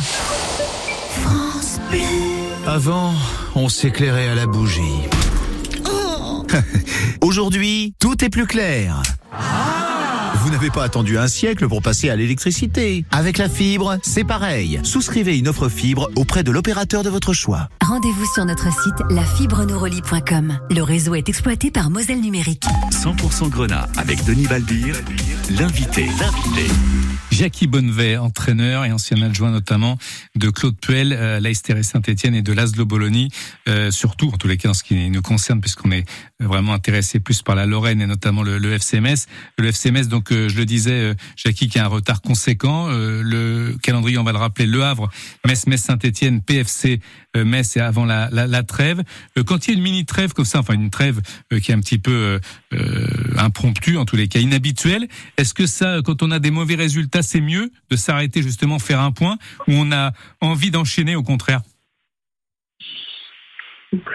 France 1.22 1.80
Bleu. 1.92 2.00
Avant, 2.66 3.14
on 3.54 3.70
s'éclairait 3.70 4.30
à 4.30 4.36
la 4.36 4.48
bougie. 4.48 4.82
Aujourd'hui, 7.22 7.94
tout 8.00 8.26
est 8.26 8.30
plus 8.30 8.48
clair. 8.48 9.04
Vous 10.36 10.50
n'avez 10.50 10.70
pas 10.70 10.84
attendu 10.84 11.18
un 11.18 11.28
siècle 11.28 11.68
pour 11.68 11.82
passer 11.82 12.10
à 12.10 12.16
l'électricité. 12.16 13.06
Avec 13.12 13.38
la 13.38 13.50
fibre, 13.50 13.98
c'est 14.04 14.24
pareil. 14.24 14.80
Souscrivez 14.84 15.38
une 15.38 15.48
offre 15.48 15.70
fibre 15.70 16.10
auprès 16.16 16.44
de 16.44 16.52
l'opérateur 16.52 17.04
de 17.04 17.10
votre 17.10 17.34
choix. 17.34 17.70
Rendez-vous 17.84 18.26
sur 18.34 18.46
notre 18.46 18.72
site 18.72 19.00
lafibrenourelie.com. 19.10 20.60
Le 20.70 20.82
réseau 20.82 21.16
est 21.16 21.30
exploité 21.30 21.72
par 21.72 21.90
Moselle 21.90 22.22
Numérique. 22.22 22.66
100% 22.92 23.50
Grenat 23.50 23.88
avec 23.98 24.24
Denis 24.26 24.48
Balbir, 24.48 24.96
l'invité. 25.50 26.06
L'invité. 26.20 26.72
Jackie 27.40 27.68
Bonnevet, 27.68 28.18
entraîneur 28.18 28.84
et 28.84 28.92
ancien 28.92 29.22
adjoint 29.22 29.50
notamment 29.50 29.98
de 30.36 30.50
Claude 30.50 30.76
Puel, 30.78 31.14
euh, 31.14 31.40
Saint-Etienne 31.84 32.36
et 32.36 32.42
de 32.42 32.52
Laszlo 32.52 32.84
Bologna, 32.84 33.30
euh, 33.70 33.92
surtout 33.92 34.28
en 34.28 34.36
tous 34.36 34.50
les 34.50 34.58
cas 34.58 34.72
en 34.72 34.74
ce 34.74 34.84
qui 34.84 35.10
nous 35.10 35.22
concerne 35.22 35.62
puisqu'on 35.62 35.90
est 35.92 36.04
vraiment 36.42 36.74
intéressé 36.74 37.22
plus 37.22 37.42
par 37.42 37.56
la 37.56 37.66
Lorraine 37.66 38.02
et 38.02 38.08
notamment 38.08 38.44
le, 38.44 38.58
le 38.58 38.74
FCMS. 38.74 39.28
Le 39.58 39.70
FCMS, 39.70 40.10
donc 40.10 40.34
euh, 40.34 40.50
je 40.50 40.58
le 40.58 40.66
disais, 40.66 40.92
euh, 40.92 41.14
Jackie 41.38 41.70
qui 41.70 41.80
a 41.80 41.86
un 41.86 41.88
retard 41.88 42.22
conséquent. 42.22 42.90
Euh, 42.90 43.22
le 43.24 43.78
calendrier, 43.82 44.18
on 44.18 44.24
va 44.26 44.34
le 44.34 44.38
rappeler, 44.38 44.66
Le 44.66 44.84
Havre, 44.84 45.10
Metz, 45.46 45.66
Metz, 45.66 45.82
Saint-Etienne, 45.82 46.42
PFC, 46.42 47.00
euh, 47.38 47.46
Metz 47.46 47.78
et 47.78 47.80
avant 47.80 48.06
la, 48.06 48.28
la, 48.32 48.64
trêve. 48.64 49.04
Euh, 49.38 49.44
quand 49.44 49.68
il 49.68 49.72
y 49.72 49.74
a 49.74 49.78
une 49.78 49.84
mini 49.84 50.04
trêve 50.04 50.34
comme 50.34 50.46
ça, 50.46 50.60
enfin 50.60 50.74
une 50.74 50.90
trêve 50.90 51.22
euh, 51.54 51.60
qui 51.60 51.72
est 51.72 51.76
un 51.76 51.80
petit 51.80 52.00
peu 52.00 52.40
impromptue, 53.40 53.98
en 53.98 54.06
tous 54.06 54.16
les 54.16 54.28
cas 54.28 54.40
inhabituelle, 54.40 55.08
est-ce 55.38 55.54
que 55.54 55.66
ça, 55.66 56.00
quand 56.04 56.22
on 56.24 56.32
a 56.32 56.40
des 56.40 56.52
mauvais 56.52 56.76
résultats, 56.76 57.22
c'est 57.22 57.42
mieux 57.42 57.72
de 57.90 57.96
s'arrêter 57.96 58.42
justement 58.42 58.80
faire 58.80 59.00
un 59.00 59.12
point 59.12 59.38
ou 59.68 59.72
on 59.74 59.92
a 59.92 60.12
envie 60.42 60.72
d'enchaîner 60.72 61.16
au 61.16 61.24
contraire? 61.24 61.62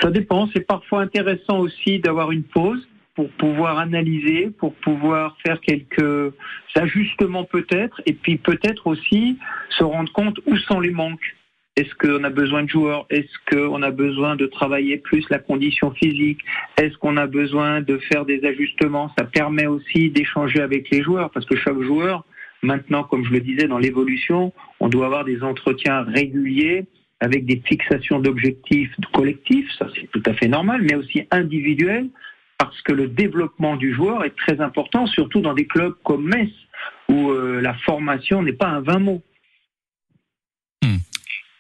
Ça 0.01 0.11
dépend. 0.11 0.49
C'est 0.53 0.67
parfois 0.67 1.03
intéressant 1.03 1.59
aussi 1.59 1.99
d'avoir 1.99 2.31
une 2.31 2.45
pause 2.45 2.87
pour 3.15 3.31
pouvoir 3.31 3.79
analyser, 3.79 4.51
pour 4.51 4.75
pouvoir 4.75 5.37
faire 5.45 5.61
quelques 5.61 6.33
ajustements 6.75 7.45
peut-être, 7.45 8.01
et 8.07 8.13
puis 8.13 8.37
peut-être 8.37 8.87
aussi 8.87 9.39
se 9.71 9.85
rendre 9.85 10.13
compte 10.13 10.41
où 10.47 10.57
sont 10.57 10.81
les 10.81 10.91
manques. 10.91 11.37
Est-ce 11.77 11.93
qu'on 11.97 12.23
a 12.23 12.31
besoin 12.31 12.63
de 12.63 12.69
joueurs? 12.69 13.05
Est-ce 13.11 13.33
qu'on 13.51 13.83
a 13.83 13.91
besoin 13.91 14.37
de 14.37 14.47
travailler 14.47 14.97
plus 14.99 15.25
la 15.29 15.41
condition 15.41 15.91
physique? 15.91 16.39
Est-ce 16.77 16.97
qu'on 16.99 17.17
a 17.17 17.27
besoin 17.27 17.81
de 17.81 17.99
faire 17.99 18.25
des 18.25 18.45
ajustements? 18.45 19.11
Ça 19.19 19.25
permet 19.25 19.67
aussi 19.67 20.11
d'échanger 20.11 20.61
avec 20.61 20.89
les 20.91 21.03
joueurs, 21.03 21.31
parce 21.31 21.47
que 21.47 21.57
chaque 21.57 21.81
joueur, 21.81 22.25
maintenant, 22.63 23.03
comme 23.03 23.25
je 23.25 23.33
le 23.33 23.41
disais, 23.41 23.67
dans 23.67 23.79
l'évolution, 23.79 24.53
on 24.79 24.89
doit 24.89 25.07
avoir 25.07 25.25
des 25.25 25.43
entretiens 25.43 26.03
réguliers 26.03 26.85
avec 27.19 27.45
des 27.45 27.61
fixations 27.67 28.21
d'objectifs 28.21 28.95
collectifs, 29.13 29.69
ça 29.79 29.89
c'est 29.95 30.11
tout 30.11 30.23
à 30.27 30.35
fait 30.35 30.49
normal, 30.49 30.83
mais 30.83 30.95
aussi 30.95 31.27
individuels, 31.31 32.09
parce 32.59 32.81
que 32.83 32.93
le 32.93 33.09
développement 33.09 33.77
du 33.77 33.93
joueur 33.95 34.25
est 34.25 34.37
très 34.37 34.61
important, 34.61 35.07
surtout 35.07 35.41
dans 35.41 35.55
des 35.55 35.67
clubs 35.67 35.95
comme 36.05 36.25
Metz, 36.29 36.53
où 37.09 37.31
euh, 37.31 37.61
la 37.61 37.75
formation 37.75 38.43
n'est 38.43 38.53
pas 38.53 38.69
un 38.69 38.81
vain 38.81 38.99
mot. 38.99 39.23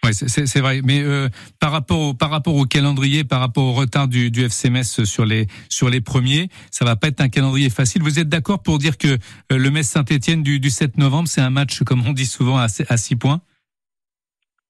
Ouais, 0.04 0.12
c'est 0.12 0.60
vrai. 0.60 0.80
Mais 0.84 1.02
euh, 1.02 1.28
par 1.60 1.72
rapport 1.72 2.54
au, 2.54 2.64
calendrier, 2.64 3.24
par 3.24 3.40
rapport 3.40 3.64
au 3.64 3.72
retard 3.72 4.06
du, 4.06 4.30
du 4.30 4.44
FCMS 4.44 5.04
sur 5.04 5.24
les 5.24 6.00
premiers, 6.00 6.48
ça 6.70 6.84
va 6.84 6.96
pas 6.96 7.08
être 7.08 7.20
un 7.20 7.28
calendrier 7.28 7.70
facile. 7.70 8.02
Vous 8.02 8.18
êtes 8.18 8.28
d'accord 8.28 8.62
pour 8.62 8.78
dire 8.78 8.98
que 8.98 9.08
euh, 9.08 9.16
le 9.50 9.70
Metz 9.70 9.86
Saint-Étienne 9.86 10.42
du, 10.42 10.60
du 10.60 10.70
7 10.70 10.98
novembre, 10.98 11.28
c'est 11.28 11.40
un 11.40 11.50
match 11.50 11.82
comme 11.82 12.06
on 12.06 12.12
dit 12.12 12.26
souvent 12.26 12.58
à, 12.58 12.66
à 12.88 12.96
6 12.96 13.16
points? 13.16 13.40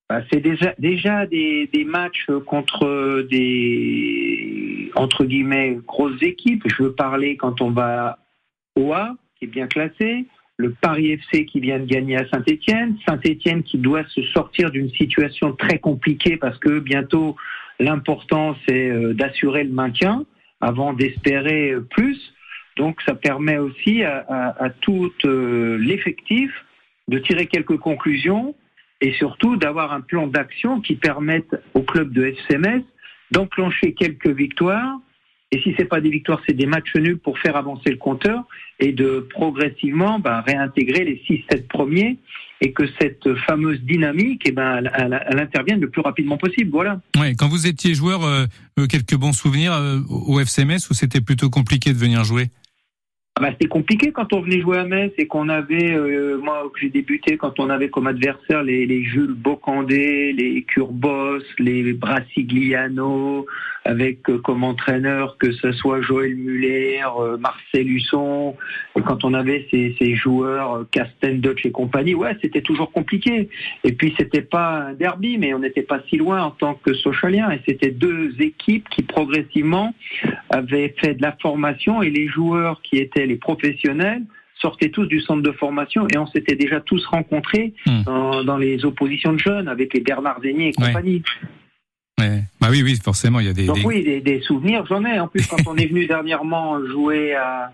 Bah, 0.08 0.20
c'est 0.30 0.40
déjà 0.40 0.74
déjà 0.78 1.26
des, 1.26 1.68
des 1.72 1.84
matchs 1.84 2.26
contre 2.46 3.26
des 3.30 4.90
entre 4.94 5.24
guillemets 5.24 5.78
grosses 5.86 6.22
équipes. 6.22 6.62
Je 6.66 6.82
veux 6.82 6.92
parler 6.92 7.36
quand 7.36 7.60
on 7.62 7.70
va 7.70 8.18
au 8.76 8.92
A, 8.92 9.16
qui 9.38 9.46
est 9.46 9.48
bien 9.48 9.66
classé 9.66 10.26
le 10.56 10.72
Paris 10.72 11.10
FC 11.12 11.46
qui 11.46 11.60
vient 11.60 11.78
de 11.78 11.84
gagner 11.84 12.16
à 12.16 12.28
Saint-Etienne, 12.28 12.96
Saint-Etienne 13.06 13.62
qui 13.62 13.78
doit 13.78 14.04
se 14.08 14.22
sortir 14.22 14.70
d'une 14.70 14.90
situation 14.90 15.52
très 15.52 15.78
compliquée 15.78 16.36
parce 16.36 16.58
que 16.58 16.78
bientôt 16.78 17.36
l'important 17.80 18.56
c'est 18.66 18.90
euh, 18.90 19.14
d'assurer 19.14 19.64
le 19.64 19.72
maintien 19.72 20.24
avant 20.60 20.92
d'espérer 20.92 21.72
euh, 21.72 21.80
plus. 21.80 22.18
Donc 22.76 23.00
ça 23.02 23.14
permet 23.14 23.58
aussi 23.58 24.02
à, 24.02 24.68
tout 24.80 25.12
euh, 25.24 25.78
l'effectif 25.78 26.50
de 27.06 27.18
tirer 27.18 27.46
quelques 27.46 27.76
conclusions 27.76 28.56
et 29.00 29.12
surtout 29.12 29.56
d'avoir 29.56 29.92
un 29.92 30.00
plan 30.00 30.26
d'action 30.26 30.80
qui 30.80 30.96
permette 30.96 31.54
au 31.74 31.82
club 31.82 32.12
de 32.12 32.24
FCMS 32.24 32.82
d'enclencher 33.30 33.94
quelques 33.94 34.28
victoires 34.28 34.98
et 35.54 35.60
si 35.60 35.72
c'est 35.78 35.84
pas 35.84 36.00
des 36.00 36.10
victoires, 36.10 36.42
c'est 36.48 36.52
des 36.52 36.66
matchs 36.66 36.96
nuls 36.96 37.18
pour 37.18 37.38
faire 37.38 37.56
avancer 37.56 37.88
le 37.88 37.96
compteur 37.96 38.42
et 38.80 38.90
de 38.90 39.24
progressivement 39.30 40.18
bah, 40.18 40.40
réintégrer 40.44 41.04
les 41.04 41.22
6-7 41.28 41.68
premiers 41.68 42.18
et 42.60 42.72
que 42.72 42.82
cette 43.00 43.32
fameuse 43.46 43.80
dynamique, 43.82 44.42
eh 44.46 44.50
ben, 44.50 44.82
elle, 44.92 45.38
intervienne 45.38 45.80
le 45.80 45.90
plus 45.90 46.00
rapidement 46.00 46.38
possible. 46.38 46.72
Voilà. 46.72 47.00
Ouais, 47.16 47.34
quand 47.38 47.46
vous 47.46 47.68
étiez 47.68 47.94
joueur, 47.94 48.24
euh, 48.24 48.46
euh, 48.80 48.88
quelques 48.88 49.14
bons 49.14 49.32
souvenirs 49.32 49.74
euh, 49.74 50.00
au 50.08 50.40
FCMS 50.40 50.90
ou 50.90 50.94
c'était 50.94 51.20
plutôt 51.20 51.50
compliqué 51.50 51.92
de 51.92 51.98
venir 51.98 52.24
jouer? 52.24 52.50
Ah 53.36 53.42
bah, 53.42 53.48
c'était 53.50 53.66
compliqué 53.66 54.12
quand 54.12 54.32
on 54.32 54.40
venait 54.40 54.60
jouer 54.60 54.78
à 54.78 54.84
Metz 54.84 55.12
et 55.18 55.26
qu'on 55.26 55.48
avait, 55.48 55.92
euh, 55.92 56.38
moi 56.38 56.70
j'ai 56.80 56.88
débuté, 56.88 57.36
quand 57.36 57.58
on 57.58 57.68
avait 57.68 57.88
comme 57.90 58.06
adversaire 58.06 58.62
les, 58.62 58.86
les 58.86 59.02
Jules 59.02 59.34
Bocandé, 59.34 60.32
les 60.32 60.62
Curbos, 60.62 61.42
les 61.58 61.92
Brassigliano, 61.94 63.44
avec 63.84 64.28
euh, 64.30 64.38
comme 64.38 64.64
entraîneur 64.64 65.36
que 65.38 65.52
ce 65.52 65.72
soit 65.72 66.00
Joël 66.00 66.34
Muller, 66.34 67.02
euh, 67.18 67.36
Marcel 67.36 67.88
Husson, 67.88 68.56
et 68.96 69.02
quand 69.02 69.24
on 69.24 69.34
avait 69.34 69.66
ces, 69.70 69.94
ces 69.98 70.14
joueurs 70.14 70.72
euh, 70.72 70.88
Casten, 70.90 71.40
Dutch 71.40 71.66
et 71.66 71.70
compagnie, 71.70 72.14
ouais, 72.14 72.36
c'était 72.42 72.62
toujours 72.62 72.90
compliqué. 72.92 73.48
Et 73.84 73.92
puis 73.92 74.14
c'était 74.18 74.42
pas 74.42 74.88
un 74.88 74.92
derby, 74.94 75.38
mais 75.38 75.52
on 75.54 75.58
n'était 75.58 75.82
pas 75.82 76.00
si 76.08 76.16
loin 76.16 76.42
en 76.42 76.50
tant 76.50 76.74
que 76.74 76.94
socialien, 76.94 77.50
et 77.50 77.60
c'était 77.66 77.90
deux 77.90 78.34
équipes 78.40 78.88
qui 78.88 79.02
progressivement 79.02 79.94
avaient 80.50 80.94
fait 80.98 81.14
de 81.14 81.22
la 81.22 81.36
formation 81.40 82.02
et 82.02 82.10
les 82.10 82.26
joueurs 82.28 82.80
qui 82.82 82.96
étaient 82.96 83.26
les 83.26 83.36
professionnels 83.36 84.22
sortaient 84.60 84.88
tous 84.88 85.06
du 85.06 85.20
centre 85.20 85.42
de 85.42 85.52
formation 85.52 86.06
et 86.08 86.16
on 86.16 86.26
s'était 86.26 86.56
déjà 86.56 86.80
tous 86.80 87.04
rencontrés 87.06 87.74
hmm. 87.84 88.02
dans, 88.44 88.56
les 88.56 88.84
oppositions 88.86 89.34
de 89.34 89.38
jeunes 89.38 89.68
avec 89.68 89.92
les 89.92 90.00
Bernard 90.00 90.40
Zénier 90.40 90.68
et 90.68 90.72
compagnie. 90.72 91.22
Bah 92.64 92.70
oui, 92.70 92.82
oui, 92.82 92.98
forcément, 93.02 93.40
il 93.40 93.46
y 93.46 93.50
a 93.50 93.52
des. 93.52 93.66
Donc 93.66 93.78
oui, 93.84 94.02
des, 94.02 94.20
des 94.20 94.40
souvenirs, 94.40 94.84
j'en 94.88 95.04
ai. 95.04 95.20
En 95.20 95.28
plus, 95.28 95.46
quand 95.46 95.58
on 95.66 95.76
est 95.76 95.86
venu 95.86 96.06
dernièrement 96.06 96.84
jouer 96.86 97.34
à, 97.34 97.72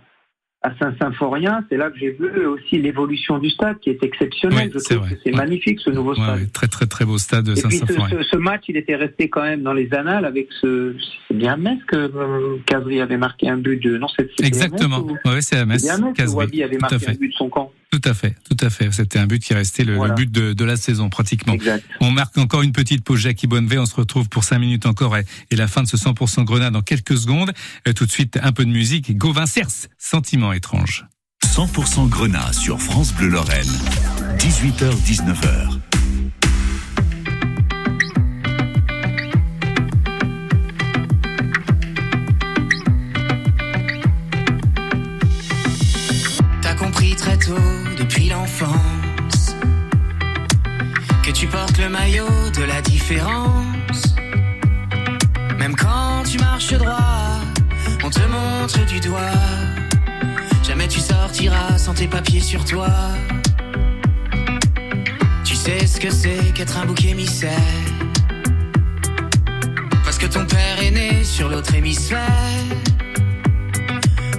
à 0.63 0.77
Saint-Symphorien, 0.79 1.65
c'est 1.71 1.77
là 1.77 1.91
que 1.91 1.99
j'ai 1.99 2.11
vu 2.11 2.45
aussi 2.47 2.79
l'évolution 2.79 3.39
du 3.39 3.49
stade 3.51 3.79
qui 3.79 3.91
est 3.91 4.03
exceptionnelle. 4.03 4.71
je 4.75 4.79
trouve 4.79 5.09
que 5.09 5.15
c'est 5.25 5.31
magnifique 5.31 5.81
ce 5.81 5.91
nouveau 5.91 6.15
stade. 6.15 6.53
très 6.53 6.67
très 6.67 6.87
très 6.87 7.05
beau 7.05 7.19
stade 7.19 7.47
de 7.47 7.55
Saint-Symphorien. 7.55 8.19
Ce, 8.19 8.29
ce, 8.31 8.37
match, 8.37 8.65
il 8.69 8.77
était 8.77 8.97
resté 8.97 9.31
quand 9.31 9.43
même 9.43 9.63
dans 9.63 9.73
les 9.73 9.93
annales 9.95 10.25
avec 10.25 10.49
ce. 10.61 10.95
C'est 11.29 11.37
bien 11.37 11.57
Metz 11.57 11.79
que 11.87 11.97
euh, 11.97 13.03
avait 13.03 13.17
marqué 13.17 13.49
un 13.49 13.57
but 13.57 13.83
de. 13.83 13.97
Non, 13.97 14.09
c'est 14.09 14.29
exactement. 14.45 15.07
Oui, 15.25 15.41
c'est 15.41 15.57
à 15.57 15.67
Metz. 15.67 15.81
C'est 15.81 15.97
bien 15.97 16.13
Metz 16.13 16.35
Wabi 16.35 16.63
avait 16.63 16.79
marqué 16.79 17.09
un 17.09 17.15
but 17.15 17.29
de 17.29 17.35
son 17.35 17.49
camp. 17.49 17.73
Tout 17.91 18.01
à 18.05 18.15
fait, 18.15 18.37
tout 18.49 18.57
à 18.65 18.71
fait. 18.71 18.89
C'était 18.93 19.19
un 19.19 19.27
but 19.27 19.43
qui 19.43 19.53
restait 19.53 19.83
le, 19.83 19.95
le 19.95 20.15
but 20.15 20.31
de, 20.31 20.53
de, 20.53 20.65
la 20.65 20.77
saison 20.77 21.11
pratiquement. 21.11 21.55
Exact. 21.55 21.85
On 22.01 22.13
marque 22.13 22.39
encore 22.39 22.63
une 22.63 22.71
petite 22.71 23.03
pause. 23.03 23.21
Jackie 23.21 23.49
Bonnevet, 23.49 23.79
on 23.79 23.87
se 23.87 23.97
retrouve 23.97 24.29
pour 24.29 24.45
cinq 24.45 24.61
minutes 24.61 24.87
encore 24.87 25.17
et, 25.17 25.25
et 25.51 25.57
la 25.57 25.67
fin 25.67 25.83
de 25.83 25.89
ce 25.89 25.97
100% 25.97 26.45
Grenade 26.45 26.73
dans 26.73 26.83
quelques 26.83 27.19
secondes. 27.19 27.53
Et 27.87 27.95
tout 27.95 28.07
de 28.07 28.11
suite, 28.13 28.39
un 28.41 28.53
peu 28.53 28.65
de 28.65 28.71
musique. 28.71 29.17
Gauvin 29.19 29.47
Cers, 29.47 29.89
Sentiment 29.99 30.53
étrange. 30.53 31.07
100% 31.45 32.09
Grenat 32.09 32.53
sur 32.53 32.81
France 32.81 33.13
Bleu 33.13 33.29
Lorraine. 33.29 33.67
18h-19h. 34.39 35.80
Que 51.33 51.37
tu 51.37 51.47
portes 51.47 51.79
le 51.79 51.89
maillot 51.89 52.51
de 52.57 52.65
la 52.65 52.81
différence. 52.83 54.17
Même 55.59 55.77
quand 55.77 56.25
tu 56.25 56.39
marches 56.39 56.73
droit, 56.73 57.39
on 58.03 58.11
te 58.11 58.21
montre 58.21 58.85
du 58.87 58.99
doigt 59.01 59.41
Jamais 60.65 60.89
tu 60.89 60.99
sortiras 60.99 61.79
sans 61.79 61.95
tes 61.95 62.09
papiers 62.09 62.41
sur 62.41 62.65
toi. 62.65 62.89
Tu 65.45 65.55
sais 65.55 65.87
ce 65.87 66.01
que 66.01 66.11
c'est 66.11 66.53
qu'être 66.55 66.77
un 66.79 66.87
bouc 66.87 67.05
émissaire. 67.05 67.51
Parce 70.05 70.19
que 70.19 70.27
ton 70.27 70.47
père 70.47 70.83
est 70.83 70.91
né 70.91 71.25
sur 71.25 71.49
l'autre 71.49 71.75
hémisphère. 71.75 72.65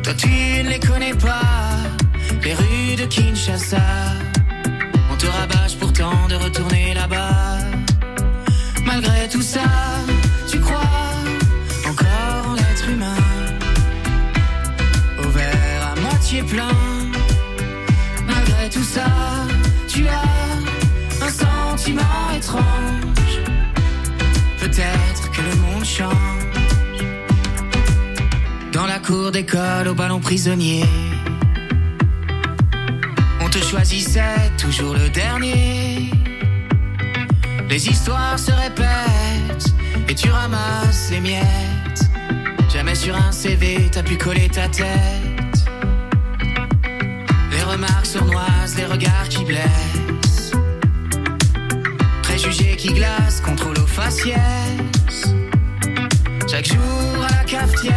Toi 0.04 0.14
tu 0.16 0.28
ne 0.28 0.70
les 0.70 0.80
connais 0.80 1.14
pas, 1.14 1.42
les 2.44 2.54
rues 2.54 2.96
de 2.98 3.06
Kinshasa. 3.06 4.21
Te 5.22 5.28
rabâche 5.28 5.76
pourtant 5.78 6.28
de 6.28 6.36
retourner 6.36 6.94
là-bas. 6.96 7.60
Malgré 8.86 9.30
tout 9.30 9.44
ça, 9.44 9.68
tu 10.50 10.60
crois 10.60 10.80
encore 11.88 12.50
en 12.50 12.54
l'être 12.56 12.90
humain 12.90 13.22
plein. 16.40 16.68
Malgré 18.26 18.70
tout 18.70 18.84
ça, 18.84 19.06
tu 19.88 20.08
as 20.08 21.26
un 21.26 21.30
sentiment 21.30 22.02
étrange. 22.36 23.42
Peut-être 24.60 25.32
que 25.32 25.42
le 25.42 25.56
monde 25.58 25.86
change. 25.86 26.16
Dans 28.72 28.86
la 28.86 29.00
cour 29.00 29.32
d'école, 29.32 29.90
au 29.90 29.94
ballon 29.94 30.20
prisonnier. 30.20 30.86
Choisissait 33.72 34.52
toujours 34.58 34.96
le 34.96 35.10
dernier. 35.10 36.12
Les 37.70 37.88
histoires 37.88 38.38
se 38.38 38.52
répètent 38.52 39.74
et 40.10 40.14
tu 40.14 40.30
ramasses 40.30 41.10
les 41.10 41.22
miettes. 41.22 42.10
Jamais 42.70 42.96
sur 42.96 43.16
un 43.16 43.32
CV 43.32 43.90
t'as 43.90 44.04
pu 44.04 44.18
coller 44.18 44.50
ta 44.50 44.68
tête 44.68 45.32
remarques 47.72 48.06
sournoises, 48.06 48.76
les 48.76 48.86
regards 48.86 49.30
qui 49.30 49.46
blessent. 49.46 50.52
Préjugés 52.24 52.76
qui 52.76 52.90
glacent, 52.90 53.40
contrôle 53.40 53.80
aux 53.80 53.88
faciès. 53.88 54.36
Chaque 56.50 56.66
jour 56.66 57.26
à 57.26 57.38
la 57.38 57.44
cafetière, 57.46 57.96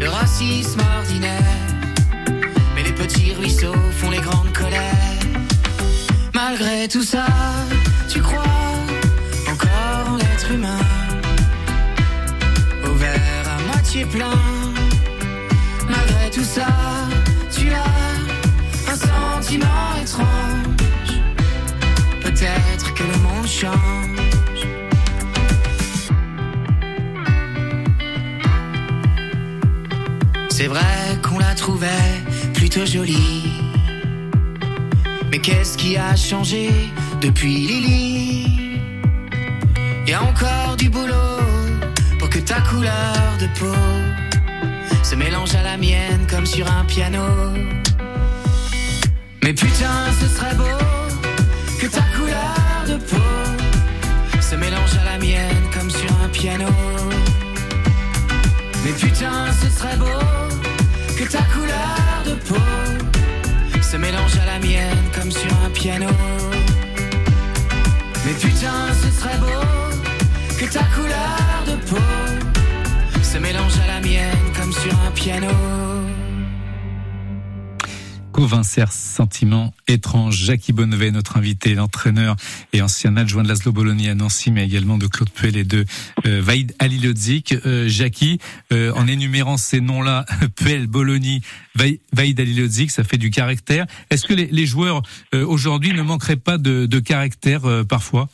le 0.00 0.08
racisme 0.08 0.80
ordinaire. 0.98 1.65
Petits 2.96 3.32
ruisseaux 3.34 3.74
font 3.98 4.10
les 4.10 4.20
grandes 4.20 4.52
colères. 4.52 4.82
Malgré 6.34 6.88
tout 6.88 7.02
ça, 7.02 7.26
tu 8.08 8.20
crois 8.20 8.42
encore 9.52 10.12
en 10.12 10.16
l'être 10.16 10.50
humain. 10.50 10.80
Au 12.84 12.94
verre 12.94 13.46
à 13.56 13.62
moitié 13.72 14.04
plein. 14.04 14.38
Malgré 15.88 16.30
tout 16.30 16.44
ça, 16.44 16.66
tu 17.50 17.70
as 17.70 17.96
sentiment 18.96 19.66
étrange. 20.02 21.20
Peut-être 22.22 22.94
que 22.94 23.02
le 23.02 23.18
monde 23.18 23.46
change. 23.46 24.06
C'est 30.48 30.68
vrai 30.68 31.18
qu'on 31.22 31.38
la 31.38 31.54
trouvait 31.54 32.25
plutôt. 32.68 33.02
Mais 35.30 35.38
qu'est-ce 35.38 35.76
qui 35.76 35.96
a 35.96 36.16
changé 36.16 36.70
depuis 37.20 37.54
Lily? 37.66 38.80
Y 40.06 40.12
a 40.12 40.22
encore 40.22 40.76
du 40.76 40.88
boulot 40.88 41.40
pour 42.18 42.28
que 42.28 42.38
ta 42.38 42.60
couleur 42.62 43.14
de 43.40 43.46
peau 43.58 43.74
se 45.02 45.14
mélange 45.14 45.54
à 45.54 45.62
la 45.62 45.76
mienne 45.76 46.26
comme 46.28 46.46
sur 46.46 46.66
un 46.70 46.84
piano. 46.84 47.24
Mais 49.42 49.52
putain, 49.52 50.12
ce 50.20 50.28
serait 50.28 50.54
beau 50.54 50.78
que 51.80 51.86
ta 51.86 52.02
couleur 52.16 52.84
de 52.88 52.96
peau 52.96 54.40
se 54.40 54.56
mélange 54.56 54.96
à 55.02 55.12
la 55.12 55.18
mienne 55.18 55.64
comme 55.72 55.90
sur 55.90 56.10
un 56.24 56.28
piano. 56.28 56.68
Mais 58.84 58.92
putain, 58.92 59.52
ce 59.52 59.68
serait 59.68 59.96
beau 59.96 60.55
que 61.16 61.24
ta 61.24 61.42
couleur 61.44 62.22
de 62.26 62.34
peau 62.46 63.80
se 63.80 63.96
mélange 63.96 64.36
à 64.42 64.44
la 64.44 64.58
mienne 64.58 65.10
comme 65.14 65.30
sur 65.30 65.50
un 65.64 65.70
piano. 65.70 66.08
Mais 68.24 68.32
putain, 68.34 68.92
ce 69.02 69.10
serait 69.18 69.38
beau 69.38 69.66
que 70.58 70.66
ta 70.66 70.84
couleur 70.94 71.64
de 71.66 71.76
peau 71.88 73.22
se 73.22 73.38
mélange 73.38 73.78
à 73.84 73.94
la 73.94 74.00
mienne 74.00 74.52
comme 74.58 74.72
sur 74.72 74.92
un 75.06 75.10
piano. 75.12 75.85
Covincère, 78.36 78.92
sentiment 78.92 79.72
étrange. 79.88 80.36
Jackie 80.36 80.74
Bonnevet, 80.74 81.10
notre 81.10 81.38
invité, 81.38 81.74
l'entraîneur 81.74 82.36
et 82.74 82.82
ancien 82.82 83.16
adjoint 83.16 83.42
de 83.42 83.48
Laszlo 83.48 83.72
Bologna 83.72 84.10
à 84.10 84.14
Nancy, 84.14 84.50
mais 84.50 84.62
également 84.62 84.98
de 84.98 85.06
Claude 85.06 85.30
Puel 85.30 85.56
et 85.56 85.64
de 85.64 85.86
euh, 86.26 86.42
Vaïd 86.42 86.74
Alilodzik. 86.78 87.54
Euh, 87.64 87.88
Jackie, 87.88 88.38
euh, 88.74 88.92
en 88.92 89.06
énumérant 89.06 89.56
ces 89.56 89.80
noms-là, 89.80 90.26
Puel, 90.56 90.86
Bologna, 90.86 91.38
Vaïd 91.76 92.38
Alilodzik, 92.38 92.90
ça 92.90 93.04
fait 93.04 93.16
du 93.16 93.30
caractère. 93.30 93.86
Est-ce 94.10 94.26
que 94.26 94.34
les, 94.34 94.66
joueurs 94.66 95.00
euh, 95.34 95.42
aujourd'hui 95.46 95.94
ne 95.94 96.02
manqueraient 96.02 96.36
pas 96.36 96.58
de, 96.58 96.98
caractère 96.98 97.62
parfois? 97.88 98.28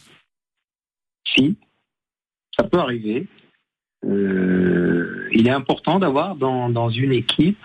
Si, 1.32 1.54
ça 2.56 2.64
peut 2.64 2.80
arriver. 2.80 3.28
Il 4.04 5.46
est 5.46 5.50
important 5.50 6.00
d'avoir 6.00 6.34
dans 6.34 6.90
une 6.90 7.12
équipe 7.12 7.56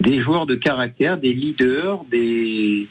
des 0.00 0.20
joueurs 0.20 0.46
de 0.46 0.54
caractère, 0.54 1.18
des 1.18 1.32
leaders, 1.32 2.04
des, 2.10 2.88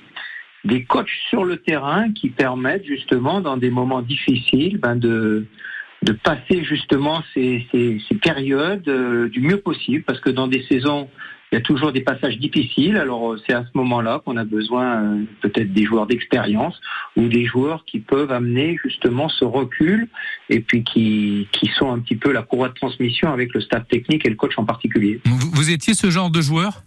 des 0.64 0.84
coachs 0.84 1.10
sur 1.30 1.44
le 1.44 1.58
terrain 1.58 2.12
qui 2.12 2.30
permettent 2.30 2.86
justement 2.86 3.42
dans 3.42 3.58
des 3.58 3.72
moments 3.72 4.02
difficiles 4.02 4.78
ben 4.78 4.96
de, 4.96 5.46
de 6.04 6.12
passer 6.14 6.64
justement 6.64 7.24
ces, 7.34 7.68
ces, 7.72 8.00
ces 8.08 8.16
périodes 8.16 8.88
euh, 8.88 9.30
du 9.30 9.42
mieux 9.42 9.60
possible 9.60 10.04
parce 10.04 10.20
que 10.20 10.30
dans 10.30 10.48
des 10.48 10.64
saisons 10.70 11.10
il 11.52 11.56
y 11.56 11.58
a 11.58 11.62
toujours 11.62 11.92
des 11.92 12.02
passages 12.02 12.38
difficiles. 12.38 12.96
Alors 12.96 13.36
c'est 13.48 13.54
à 13.54 13.64
ce 13.64 13.76
moment-là 13.76 14.22
qu'on 14.24 14.38
a 14.38 14.44
besoin 14.44 15.02
euh, 15.02 15.24
peut-être 15.42 15.74
des 15.74 15.84
joueurs 15.84 16.06
d'expérience 16.06 16.80
ou 17.16 17.28
des 17.28 17.46
joueurs 17.46 17.86
qui 17.86 18.00
peuvent 18.00 18.32
amener 18.32 18.78
justement 18.84 19.30
ce 19.30 19.46
recul 19.46 20.08
et 20.50 20.60
puis 20.60 20.84
qui, 20.84 21.48
qui 21.52 21.68
sont 21.76 21.92
un 21.92 22.00
petit 22.00 22.16
peu 22.16 22.32
la 22.32 22.44
courroie 22.44 22.70
de 22.70 22.76
transmission 22.76 23.34
avec 23.34 23.54
le 23.56 23.62
staff 23.62 23.88
technique 23.88 24.28
et 24.28 24.30
le 24.30 24.36
coach 24.36 24.54
en 24.58 24.66
particulier. 24.66 25.22
vous, 25.26 25.52
vous 25.52 25.72
étiez 25.72 25.96
ce 25.96 26.12
genre 26.12 26.30
de 26.30 26.42
joueur? 26.42 26.84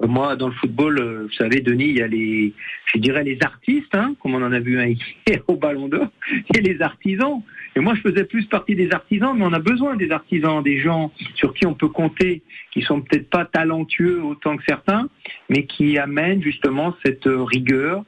Moi, 0.00 0.36
dans 0.36 0.48
le 0.48 0.54
football, 0.54 0.98
euh, 0.98 1.22
vous 1.24 1.32
savez, 1.32 1.60
Denis, 1.60 1.88
il 1.88 1.98
y 1.98 2.02
a 2.02 2.06
les, 2.06 2.52
je 2.86 2.98
dirais 2.98 3.22
les 3.22 3.38
artistes, 3.42 3.94
hein, 3.94 4.14
comme 4.20 4.34
on 4.34 4.42
en 4.42 4.52
a 4.52 4.58
vu 4.58 4.80
un 4.80 4.86
hier 4.86 5.42
au 5.48 5.56
Ballon 5.56 5.88
d'Or, 5.88 6.08
et 6.54 6.60
les 6.60 6.80
artisans. 6.82 7.42
Et 7.76 7.80
moi, 7.80 7.94
je 7.94 8.00
faisais 8.00 8.24
plus 8.24 8.46
partie 8.46 8.74
des 8.74 8.92
artisans, 8.92 9.36
mais 9.36 9.44
on 9.44 9.52
a 9.52 9.58
besoin 9.58 9.96
des 9.96 10.10
artisans, 10.10 10.62
des 10.62 10.78
gens 10.78 11.12
sur 11.34 11.54
qui 11.54 11.66
on 11.66 11.74
peut 11.74 11.88
compter, 11.88 12.42
qui 12.72 12.82
sont 12.82 13.00
peut-être 13.00 13.30
pas 13.30 13.44
talentueux 13.44 14.22
autant 14.22 14.56
que 14.56 14.64
certains, 14.66 15.08
mais 15.48 15.66
qui 15.66 15.98
amènent 15.98 16.42
justement 16.42 16.94
cette 17.04 17.26
rigueur, 17.26 18.04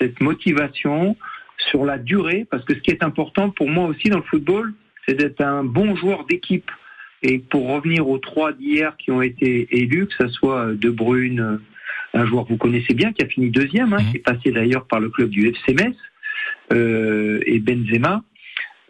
cette 0.00 0.20
motivation 0.20 1.16
sur 1.70 1.84
la 1.84 1.98
durée, 1.98 2.46
parce 2.50 2.64
que 2.64 2.74
ce 2.74 2.80
qui 2.80 2.90
est 2.90 3.02
important 3.02 3.50
pour 3.50 3.68
moi 3.68 3.86
aussi 3.86 4.08
dans 4.08 4.18
le 4.18 4.24
football, 4.24 4.72
c'est 5.06 5.14
d'être 5.14 5.40
un 5.40 5.64
bon 5.64 5.96
joueur 5.96 6.24
d'équipe. 6.26 6.70
Et 7.22 7.38
pour 7.38 7.68
revenir 7.68 8.08
aux 8.08 8.18
trois 8.18 8.52
d'hier 8.52 8.96
qui 8.96 9.10
ont 9.10 9.22
été 9.22 9.66
élus, 9.76 10.06
que 10.06 10.26
ce 10.26 10.28
soit 10.28 10.72
De 10.74 10.90
Bruyne, 10.90 11.58
un 12.14 12.26
joueur 12.26 12.44
que 12.44 12.50
vous 12.50 12.58
connaissez 12.58 12.94
bien, 12.94 13.12
qui 13.12 13.22
a 13.24 13.28
fini 13.28 13.50
deuxième, 13.50 13.92
hein, 13.92 13.98
Mhm. 14.02 14.10
qui 14.10 14.16
est 14.18 14.20
passé 14.20 14.50
d'ailleurs 14.52 14.86
par 14.86 15.00
le 15.00 15.08
club 15.10 15.28
du 15.30 15.48
FC 15.48 15.74
Metz, 15.74 15.96
euh, 16.72 17.40
et 17.46 17.58
Benzema, 17.58 18.22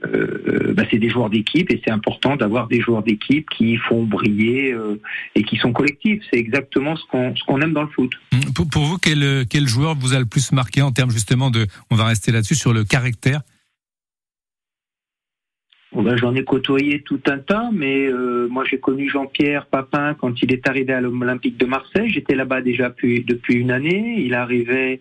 euh, 0.06 0.72
bah, 0.74 0.84
c'est 0.90 0.98
des 0.98 1.08
joueurs 1.10 1.28
d'équipe 1.30 1.70
et 1.72 1.80
c'est 1.84 1.90
important 1.90 2.36
d'avoir 2.36 2.68
des 2.68 2.80
joueurs 2.80 3.02
d'équipe 3.02 3.48
qui 3.50 3.76
font 3.76 4.04
briller 4.04 4.72
euh, 4.72 5.00
et 5.34 5.42
qui 5.42 5.56
sont 5.56 5.72
collectifs. 5.72 6.22
C'est 6.30 6.38
exactement 6.38 6.94
ce 6.96 7.02
qu'on 7.10 7.34
ce 7.34 7.42
qu'on 7.44 7.60
aime 7.60 7.72
dans 7.72 7.82
le 7.82 7.88
foot. 7.88 8.12
pour, 8.54 8.68
pour 8.68 8.84
vous, 8.84 8.98
quel, 8.98 9.44
quel 9.50 9.66
joueur 9.66 9.96
vous 9.96 10.14
a 10.14 10.20
le 10.20 10.26
plus 10.26 10.52
marqué 10.52 10.82
en 10.82 10.92
termes 10.92 11.10
justement 11.10 11.50
de, 11.50 11.66
on 11.90 11.96
va 11.96 12.04
rester 12.04 12.30
là-dessus, 12.30 12.54
sur 12.54 12.72
le 12.72 12.84
caractère 12.84 13.40
Bon, 15.92 16.02
ben, 16.02 16.16
J'en 16.16 16.34
ai 16.34 16.44
côtoyé 16.44 17.00
tout 17.00 17.20
un 17.26 17.38
tas, 17.38 17.70
mais 17.72 18.06
euh, 18.06 18.46
moi 18.50 18.64
j'ai 18.68 18.78
connu 18.78 19.08
Jean-Pierre 19.08 19.66
Papin 19.66 20.14
quand 20.14 20.42
il 20.42 20.52
est 20.52 20.68
arrivé 20.68 20.92
à 20.92 21.00
l'Olympique 21.00 21.56
de 21.56 21.64
Marseille. 21.64 22.10
J'étais 22.10 22.34
là-bas 22.34 22.60
déjà 22.60 22.90
depuis, 22.90 23.24
depuis 23.24 23.54
une 23.54 23.70
année. 23.70 24.16
Il 24.18 24.34
arrivait 24.34 25.00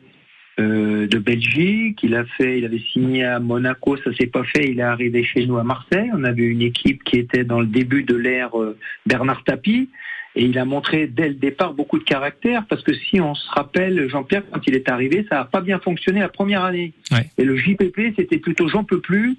euh, 0.59 1.05
de 1.07 1.19
Belgique. 1.19 1.99
Il 2.03 2.15
a 2.15 2.23
fait, 2.23 2.59
il 2.59 2.65
avait 2.65 2.79
signé 2.93 3.25
à 3.25 3.39
Monaco, 3.39 3.97
ça 3.97 4.13
s'est 4.15 4.27
pas 4.27 4.43
fait. 4.43 4.69
Il 4.69 4.79
est 4.79 4.83
arrivé 4.83 5.23
chez 5.23 5.45
nous 5.45 5.57
à 5.57 5.63
Marseille. 5.63 6.09
On 6.13 6.23
avait 6.23 6.43
une 6.43 6.61
équipe 6.61 7.03
qui 7.03 7.17
était 7.17 7.43
dans 7.43 7.59
le 7.59 7.67
début 7.67 8.03
de 8.03 8.15
l'ère 8.15 8.57
euh, 8.57 8.77
Bernard 9.05 9.43
Tapie. 9.43 9.89
Et 10.35 10.45
il 10.45 10.57
a 10.57 10.65
montré 10.65 11.07
dès 11.07 11.29
le 11.29 11.33
départ 11.33 11.73
beaucoup 11.73 11.97
de 11.97 12.03
caractère 12.03 12.63
parce 12.69 12.83
que 12.83 12.93
si 12.93 13.19
on 13.19 13.33
se 13.33 13.49
rappelle, 13.49 14.07
Jean-Pierre, 14.07 14.43
quand 14.51 14.61
il 14.67 14.75
est 14.75 14.87
arrivé, 14.87 15.25
ça 15.27 15.35
n'a 15.35 15.45
pas 15.45 15.61
bien 15.61 15.79
fonctionné 15.79 16.19
la 16.21 16.29
première 16.29 16.63
année. 16.63 16.93
Ouais. 17.11 17.25
Et 17.37 17.43
le 17.43 17.57
JPP, 17.57 18.13
c'était 18.15 18.37
plutôt 18.37 18.67
j'en 18.67 18.83
peux 18.83 19.01
plus 19.01 19.37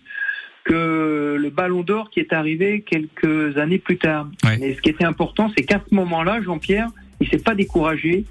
que 0.68 1.36
le 1.44 1.50
Ballon 1.50 1.82
d'Or 1.82 2.10
qui 2.10 2.20
est 2.20 2.32
arrivé 2.32 2.82
quelques 2.82 3.56
années 3.56 3.78
plus 3.78 3.96
tard. 3.96 4.28
Ouais. 4.44 4.58
Mais 4.60 4.74
ce 4.74 4.80
qui 4.82 4.90
était 4.90 5.04
important, 5.14 5.50
c'est 5.56 5.64
qu'à 5.64 5.80
ce 5.88 5.94
moment-là, 5.94 6.42
Jean-Pierre, 6.42 6.88
il 7.20 7.28
s'est 7.28 7.44
pas 7.48 7.54
découragé. 7.54 8.24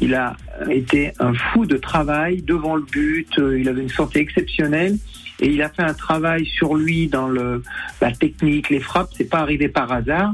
Il 0.00 0.14
a 0.14 0.36
été 0.70 1.12
un 1.20 1.34
fou 1.34 1.66
de 1.66 1.76
travail 1.76 2.42
devant 2.42 2.74
le 2.74 2.82
but. 2.82 3.32
euh, 3.38 3.60
Il 3.60 3.68
avait 3.68 3.82
une 3.82 3.96
santé 4.00 4.18
exceptionnelle 4.18 4.96
et 5.40 5.48
il 5.54 5.62
a 5.62 5.68
fait 5.68 5.82
un 5.82 5.94
travail 5.94 6.44
sur 6.46 6.74
lui 6.74 7.06
dans 7.06 7.28
le, 7.28 7.62
la 8.00 8.10
technique, 8.10 8.70
les 8.70 8.80
frappes. 8.80 9.10
C'est 9.16 9.30
pas 9.30 9.38
arrivé 9.38 9.68
par 9.68 9.92
hasard. 9.92 10.32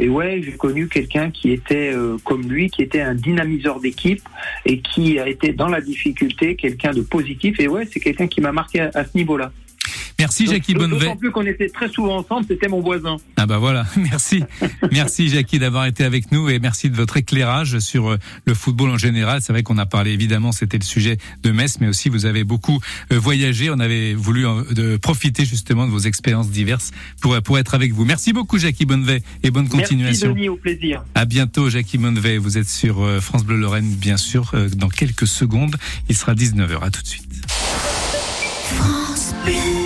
Et 0.00 0.08
ouais, 0.08 0.42
j'ai 0.44 0.52
connu 0.52 0.88
quelqu'un 0.88 1.30
qui 1.30 1.52
était 1.52 1.92
euh, 1.94 2.16
comme 2.24 2.42
lui, 2.48 2.70
qui 2.70 2.82
était 2.82 3.00
un 3.00 3.14
dynamiseur 3.14 3.80
d'équipe 3.80 4.22
et 4.64 4.80
qui 4.80 5.18
a 5.18 5.28
été 5.28 5.52
dans 5.52 5.68
la 5.68 5.80
difficulté, 5.80 6.56
quelqu'un 6.56 6.92
de 6.92 7.02
positif. 7.02 7.60
Et 7.60 7.68
ouais, 7.68 7.84
c'est 7.90 8.00
quelqu'un 8.00 8.28
qui 8.28 8.40
m'a 8.40 8.52
marqué 8.52 8.80
à, 8.80 8.90
à 8.94 9.04
ce 9.04 9.16
niveau-là. 9.16 9.52
Merci 10.18 10.48
Jackie 10.48 10.74
Bonnevet. 10.74 11.06
D'autant 11.06 11.16
plus 11.16 11.30
qu'on 11.30 11.46
était 11.46 11.68
très 11.68 11.88
souvent 11.88 12.16
ensemble, 12.16 12.44
c'était 12.48 12.66
mon 12.66 12.80
voisin. 12.80 13.18
Ah 13.36 13.46
bah 13.46 13.58
voilà, 13.58 13.86
merci. 13.96 14.42
Merci 14.90 15.28
Jackie 15.28 15.60
d'avoir 15.60 15.86
été 15.86 16.02
avec 16.02 16.32
nous 16.32 16.48
et 16.48 16.58
merci 16.58 16.90
de 16.90 16.96
votre 16.96 17.16
éclairage 17.16 17.78
sur 17.78 18.10
euh, 18.10 18.18
le 18.44 18.54
football 18.54 18.90
en 18.90 18.98
général. 18.98 19.42
C'est 19.42 19.52
vrai 19.52 19.62
qu'on 19.62 19.78
a 19.78 19.86
parlé 19.86 20.10
évidemment, 20.10 20.50
c'était 20.50 20.78
le 20.78 20.84
sujet 20.84 21.18
de 21.44 21.52
Metz, 21.52 21.78
mais 21.80 21.86
aussi 21.86 22.08
vous 22.08 22.26
avez 22.26 22.42
beaucoup 22.42 22.80
euh, 23.12 23.18
voyagé. 23.18 23.70
On 23.70 23.78
avait 23.78 24.14
voulu 24.14 24.44
euh, 24.44 24.64
de 24.72 24.96
profiter 24.96 25.44
justement 25.44 25.86
de 25.86 25.92
vos 25.92 26.00
expériences 26.00 26.50
diverses 26.50 26.90
pour, 27.20 27.40
pour 27.42 27.56
être 27.58 27.74
avec 27.74 27.92
vous. 27.92 28.04
Merci 28.04 28.32
beaucoup 28.32 28.58
Jackie 28.58 28.86
Bonnevet 28.86 29.22
et 29.44 29.52
bonne 29.52 29.68
continuation. 29.68 30.28
Merci 30.28 30.40
Denis, 30.40 30.48
au 30.48 30.56
plaisir. 30.56 31.04
À 31.14 31.26
bientôt 31.26 31.70
Jackie 31.70 31.96
Bonnevet. 31.96 32.38
Vous 32.38 32.58
êtes 32.58 32.68
sur 32.68 33.06
France 33.22 33.44
Bleu 33.44 33.56
Lorraine 33.56 33.94
bien 33.94 34.16
sûr 34.16 34.52
dans 34.76 34.88
quelques 34.88 35.28
secondes. 35.28 35.76
Il 36.08 36.16
sera 36.16 36.34
19h. 36.34 36.82
À 36.82 36.90
tout 36.90 37.02
de 37.02 37.06
suite. 37.06 37.24
France 38.64 39.34
Bleu. 39.44 39.77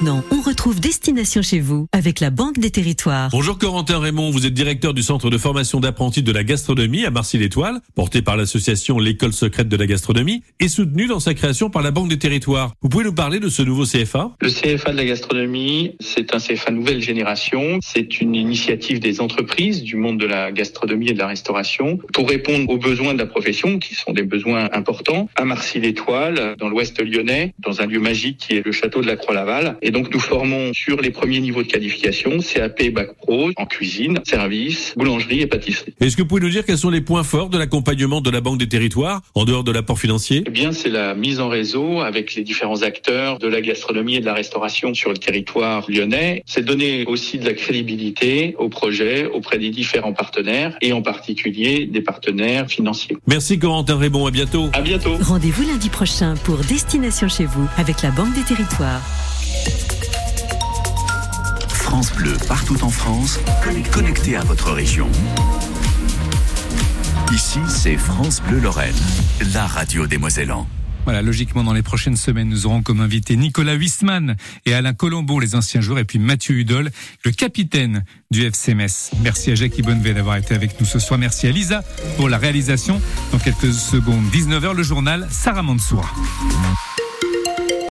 Maintenant, 0.00 0.24
on 0.30 0.40
retrouve 0.40 0.80
Destination 0.80 1.42
chez 1.42 1.60
vous 1.60 1.86
avec 1.92 2.20
la 2.20 2.30
Banque 2.30 2.58
des 2.58 2.70
Territoires. 2.70 3.28
Bonjour 3.32 3.58
Corentin 3.58 3.98
Raymond, 3.98 4.30
vous 4.30 4.46
êtes 4.46 4.54
directeur 4.54 4.94
du 4.94 5.02
centre 5.02 5.28
de 5.28 5.36
formation 5.36 5.78
d'apprentis 5.78 6.22
de 6.22 6.32
la 6.32 6.42
gastronomie 6.42 7.04
à 7.04 7.10
Marcy-l'Étoile, 7.10 7.80
porté 7.94 8.22
par 8.22 8.38
l'association 8.38 8.98
L'école 8.98 9.34
secrète 9.34 9.68
de 9.68 9.76
la 9.76 9.86
gastronomie 9.86 10.42
et 10.58 10.68
soutenu 10.68 11.06
dans 11.06 11.20
sa 11.20 11.34
création 11.34 11.68
par 11.68 11.82
la 11.82 11.90
Banque 11.90 12.08
des 12.08 12.18
Territoires. 12.18 12.72
Vous 12.80 12.88
pouvez 12.88 13.04
nous 13.04 13.12
parler 13.12 13.40
de 13.40 13.50
ce 13.50 13.60
nouveau 13.60 13.84
CFA 13.84 14.30
Le 14.40 14.48
CFA 14.48 14.92
de 14.92 14.96
la 14.96 15.04
gastronomie, 15.04 15.96
c'est 16.00 16.34
un 16.34 16.38
CFA 16.38 16.70
nouvelle 16.70 17.02
génération. 17.02 17.78
C'est 17.82 18.22
une 18.22 18.34
initiative 18.34 19.00
des 19.00 19.20
entreprises 19.20 19.82
du 19.82 19.96
monde 19.96 20.18
de 20.18 20.26
la 20.26 20.50
gastronomie 20.50 21.08
et 21.08 21.12
de 21.12 21.18
la 21.18 21.26
restauration 21.26 21.98
pour 22.14 22.26
répondre 22.26 22.70
aux 22.70 22.78
besoins 22.78 23.12
de 23.12 23.18
la 23.18 23.26
profession, 23.26 23.78
qui 23.78 23.94
sont 23.94 24.12
des 24.12 24.22
besoins 24.22 24.70
importants, 24.72 25.28
à 25.36 25.44
Marcy-l'Étoile, 25.44 26.56
dans 26.58 26.70
l'ouest 26.70 26.98
lyonnais, 27.02 27.52
dans 27.58 27.82
un 27.82 27.86
lieu 27.86 28.00
magique 28.00 28.38
qui 28.38 28.54
est 28.54 28.64
le 28.64 28.72
château 28.72 29.02
de 29.02 29.06
la 29.06 29.16
Croix-Laval. 29.16 29.76
Et 29.82 29.89
donc 29.90 30.12
nous 30.12 30.20
formons 30.20 30.72
sur 30.74 31.00
les 31.00 31.10
premiers 31.10 31.40
niveaux 31.40 31.62
de 31.62 31.68
qualification, 31.68 32.38
CAP, 32.38 32.90
Bac 32.90 33.16
Pro, 33.16 33.50
en 33.56 33.66
cuisine, 33.66 34.20
service, 34.24 34.94
boulangerie 34.96 35.40
et 35.40 35.46
pâtisserie. 35.46 35.94
Est-ce 36.00 36.16
que 36.16 36.22
vous 36.22 36.28
pouvez 36.28 36.42
nous 36.42 36.50
dire 36.50 36.64
quels 36.64 36.78
sont 36.78 36.90
les 36.90 37.00
points 37.00 37.24
forts 37.24 37.48
de 37.48 37.58
l'accompagnement 37.58 38.20
de 38.20 38.30
la 38.30 38.40
Banque 38.40 38.58
des 38.58 38.68
Territoires, 38.68 39.22
en 39.34 39.44
dehors 39.44 39.64
de 39.64 39.72
l'apport 39.72 39.98
financier? 39.98 40.42
Eh 40.46 40.50
bien, 40.50 40.72
c'est 40.72 40.88
la 40.88 41.14
mise 41.14 41.40
en 41.40 41.48
réseau 41.48 42.00
avec 42.00 42.34
les 42.34 42.42
différents 42.42 42.82
acteurs 42.82 43.38
de 43.38 43.48
la 43.48 43.60
gastronomie 43.60 44.16
et 44.16 44.20
de 44.20 44.26
la 44.26 44.34
restauration 44.34 44.94
sur 44.94 45.10
le 45.10 45.18
territoire 45.18 45.84
lyonnais. 45.88 46.42
C'est 46.46 46.64
donner 46.64 47.04
aussi 47.06 47.38
de 47.38 47.46
la 47.46 47.54
crédibilité 47.54 48.54
au 48.58 48.68
projet 48.68 49.26
auprès 49.26 49.58
des 49.58 49.70
différents 49.70 50.12
partenaires 50.12 50.76
et 50.80 50.92
en 50.92 51.02
particulier 51.02 51.86
des 51.86 52.00
partenaires 52.00 52.68
financiers. 52.68 53.16
Merci 53.26 53.58
Corentin 53.58 53.96
Raymond, 53.96 54.26
à 54.26 54.30
bientôt. 54.30 54.68
À 54.72 54.80
bientôt. 54.80 55.16
Rendez-vous 55.20 55.66
lundi 55.66 55.88
prochain 55.88 56.34
pour 56.44 56.58
Destination 56.58 57.28
chez 57.28 57.46
vous 57.46 57.66
avec 57.76 58.02
la 58.02 58.10
Banque 58.10 58.34
des 58.34 58.42
Territoires. 58.42 59.00
France 61.68 62.12
Bleu, 62.12 62.36
partout 62.48 62.82
en 62.84 62.90
France, 62.90 63.40
connecté 63.92 64.36
à 64.36 64.44
votre 64.44 64.72
région. 64.72 65.08
Ici, 67.32 67.60
c'est 67.68 67.96
France 67.96 68.42
Bleu 68.42 68.58
Lorraine, 68.60 68.94
la 69.52 69.66
radio 69.66 70.06
des 70.06 70.18
Mosellans. 70.18 70.66
Voilà, 71.04 71.22
logiquement, 71.22 71.64
dans 71.64 71.72
les 71.72 71.82
prochaines 71.82 72.16
semaines, 72.16 72.48
nous 72.48 72.66
aurons 72.66 72.82
comme 72.82 73.00
invité 73.00 73.36
Nicolas 73.36 73.74
Huisman 73.74 74.36
et 74.66 74.74
Alain 74.74 74.92
Colombo, 74.92 75.40
les 75.40 75.54
anciens 75.54 75.80
joueurs, 75.80 75.98
et 75.98 76.04
puis 76.04 76.18
Mathieu 76.18 76.56
Hudol, 76.56 76.90
le 77.24 77.30
capitaine 77.30 78.04
du 78.30 78.44
FC 78.44 78.74
Metz. 78.74 79.10
Merci 79.22 79.50
à 79.50 79.54
Jackie 79.54 79.82
Bonnevet 79.82 80.14
d'avoir 80.14 80.36
été 80.36 80.54
avec 80.54 80.78
nous 80.78 80.86
ce 80.86 80.98
soir. 80.98 81.18
Merci 81.18 81.46
à 81.46 81.50
Lisa 81.50 81.82
pour 82.16 82.28
la 82.28 82.38
réalisation. 82.38 83.00
Dans 83.32 83.38
quelques 83.38 83.72
secondes, 83.72 84.24
19h, 84.32 84.74
le 84.74 84.82
journal 84.82 85.26
Sarah 85.30 85.62
Mansour. 85.62 86.14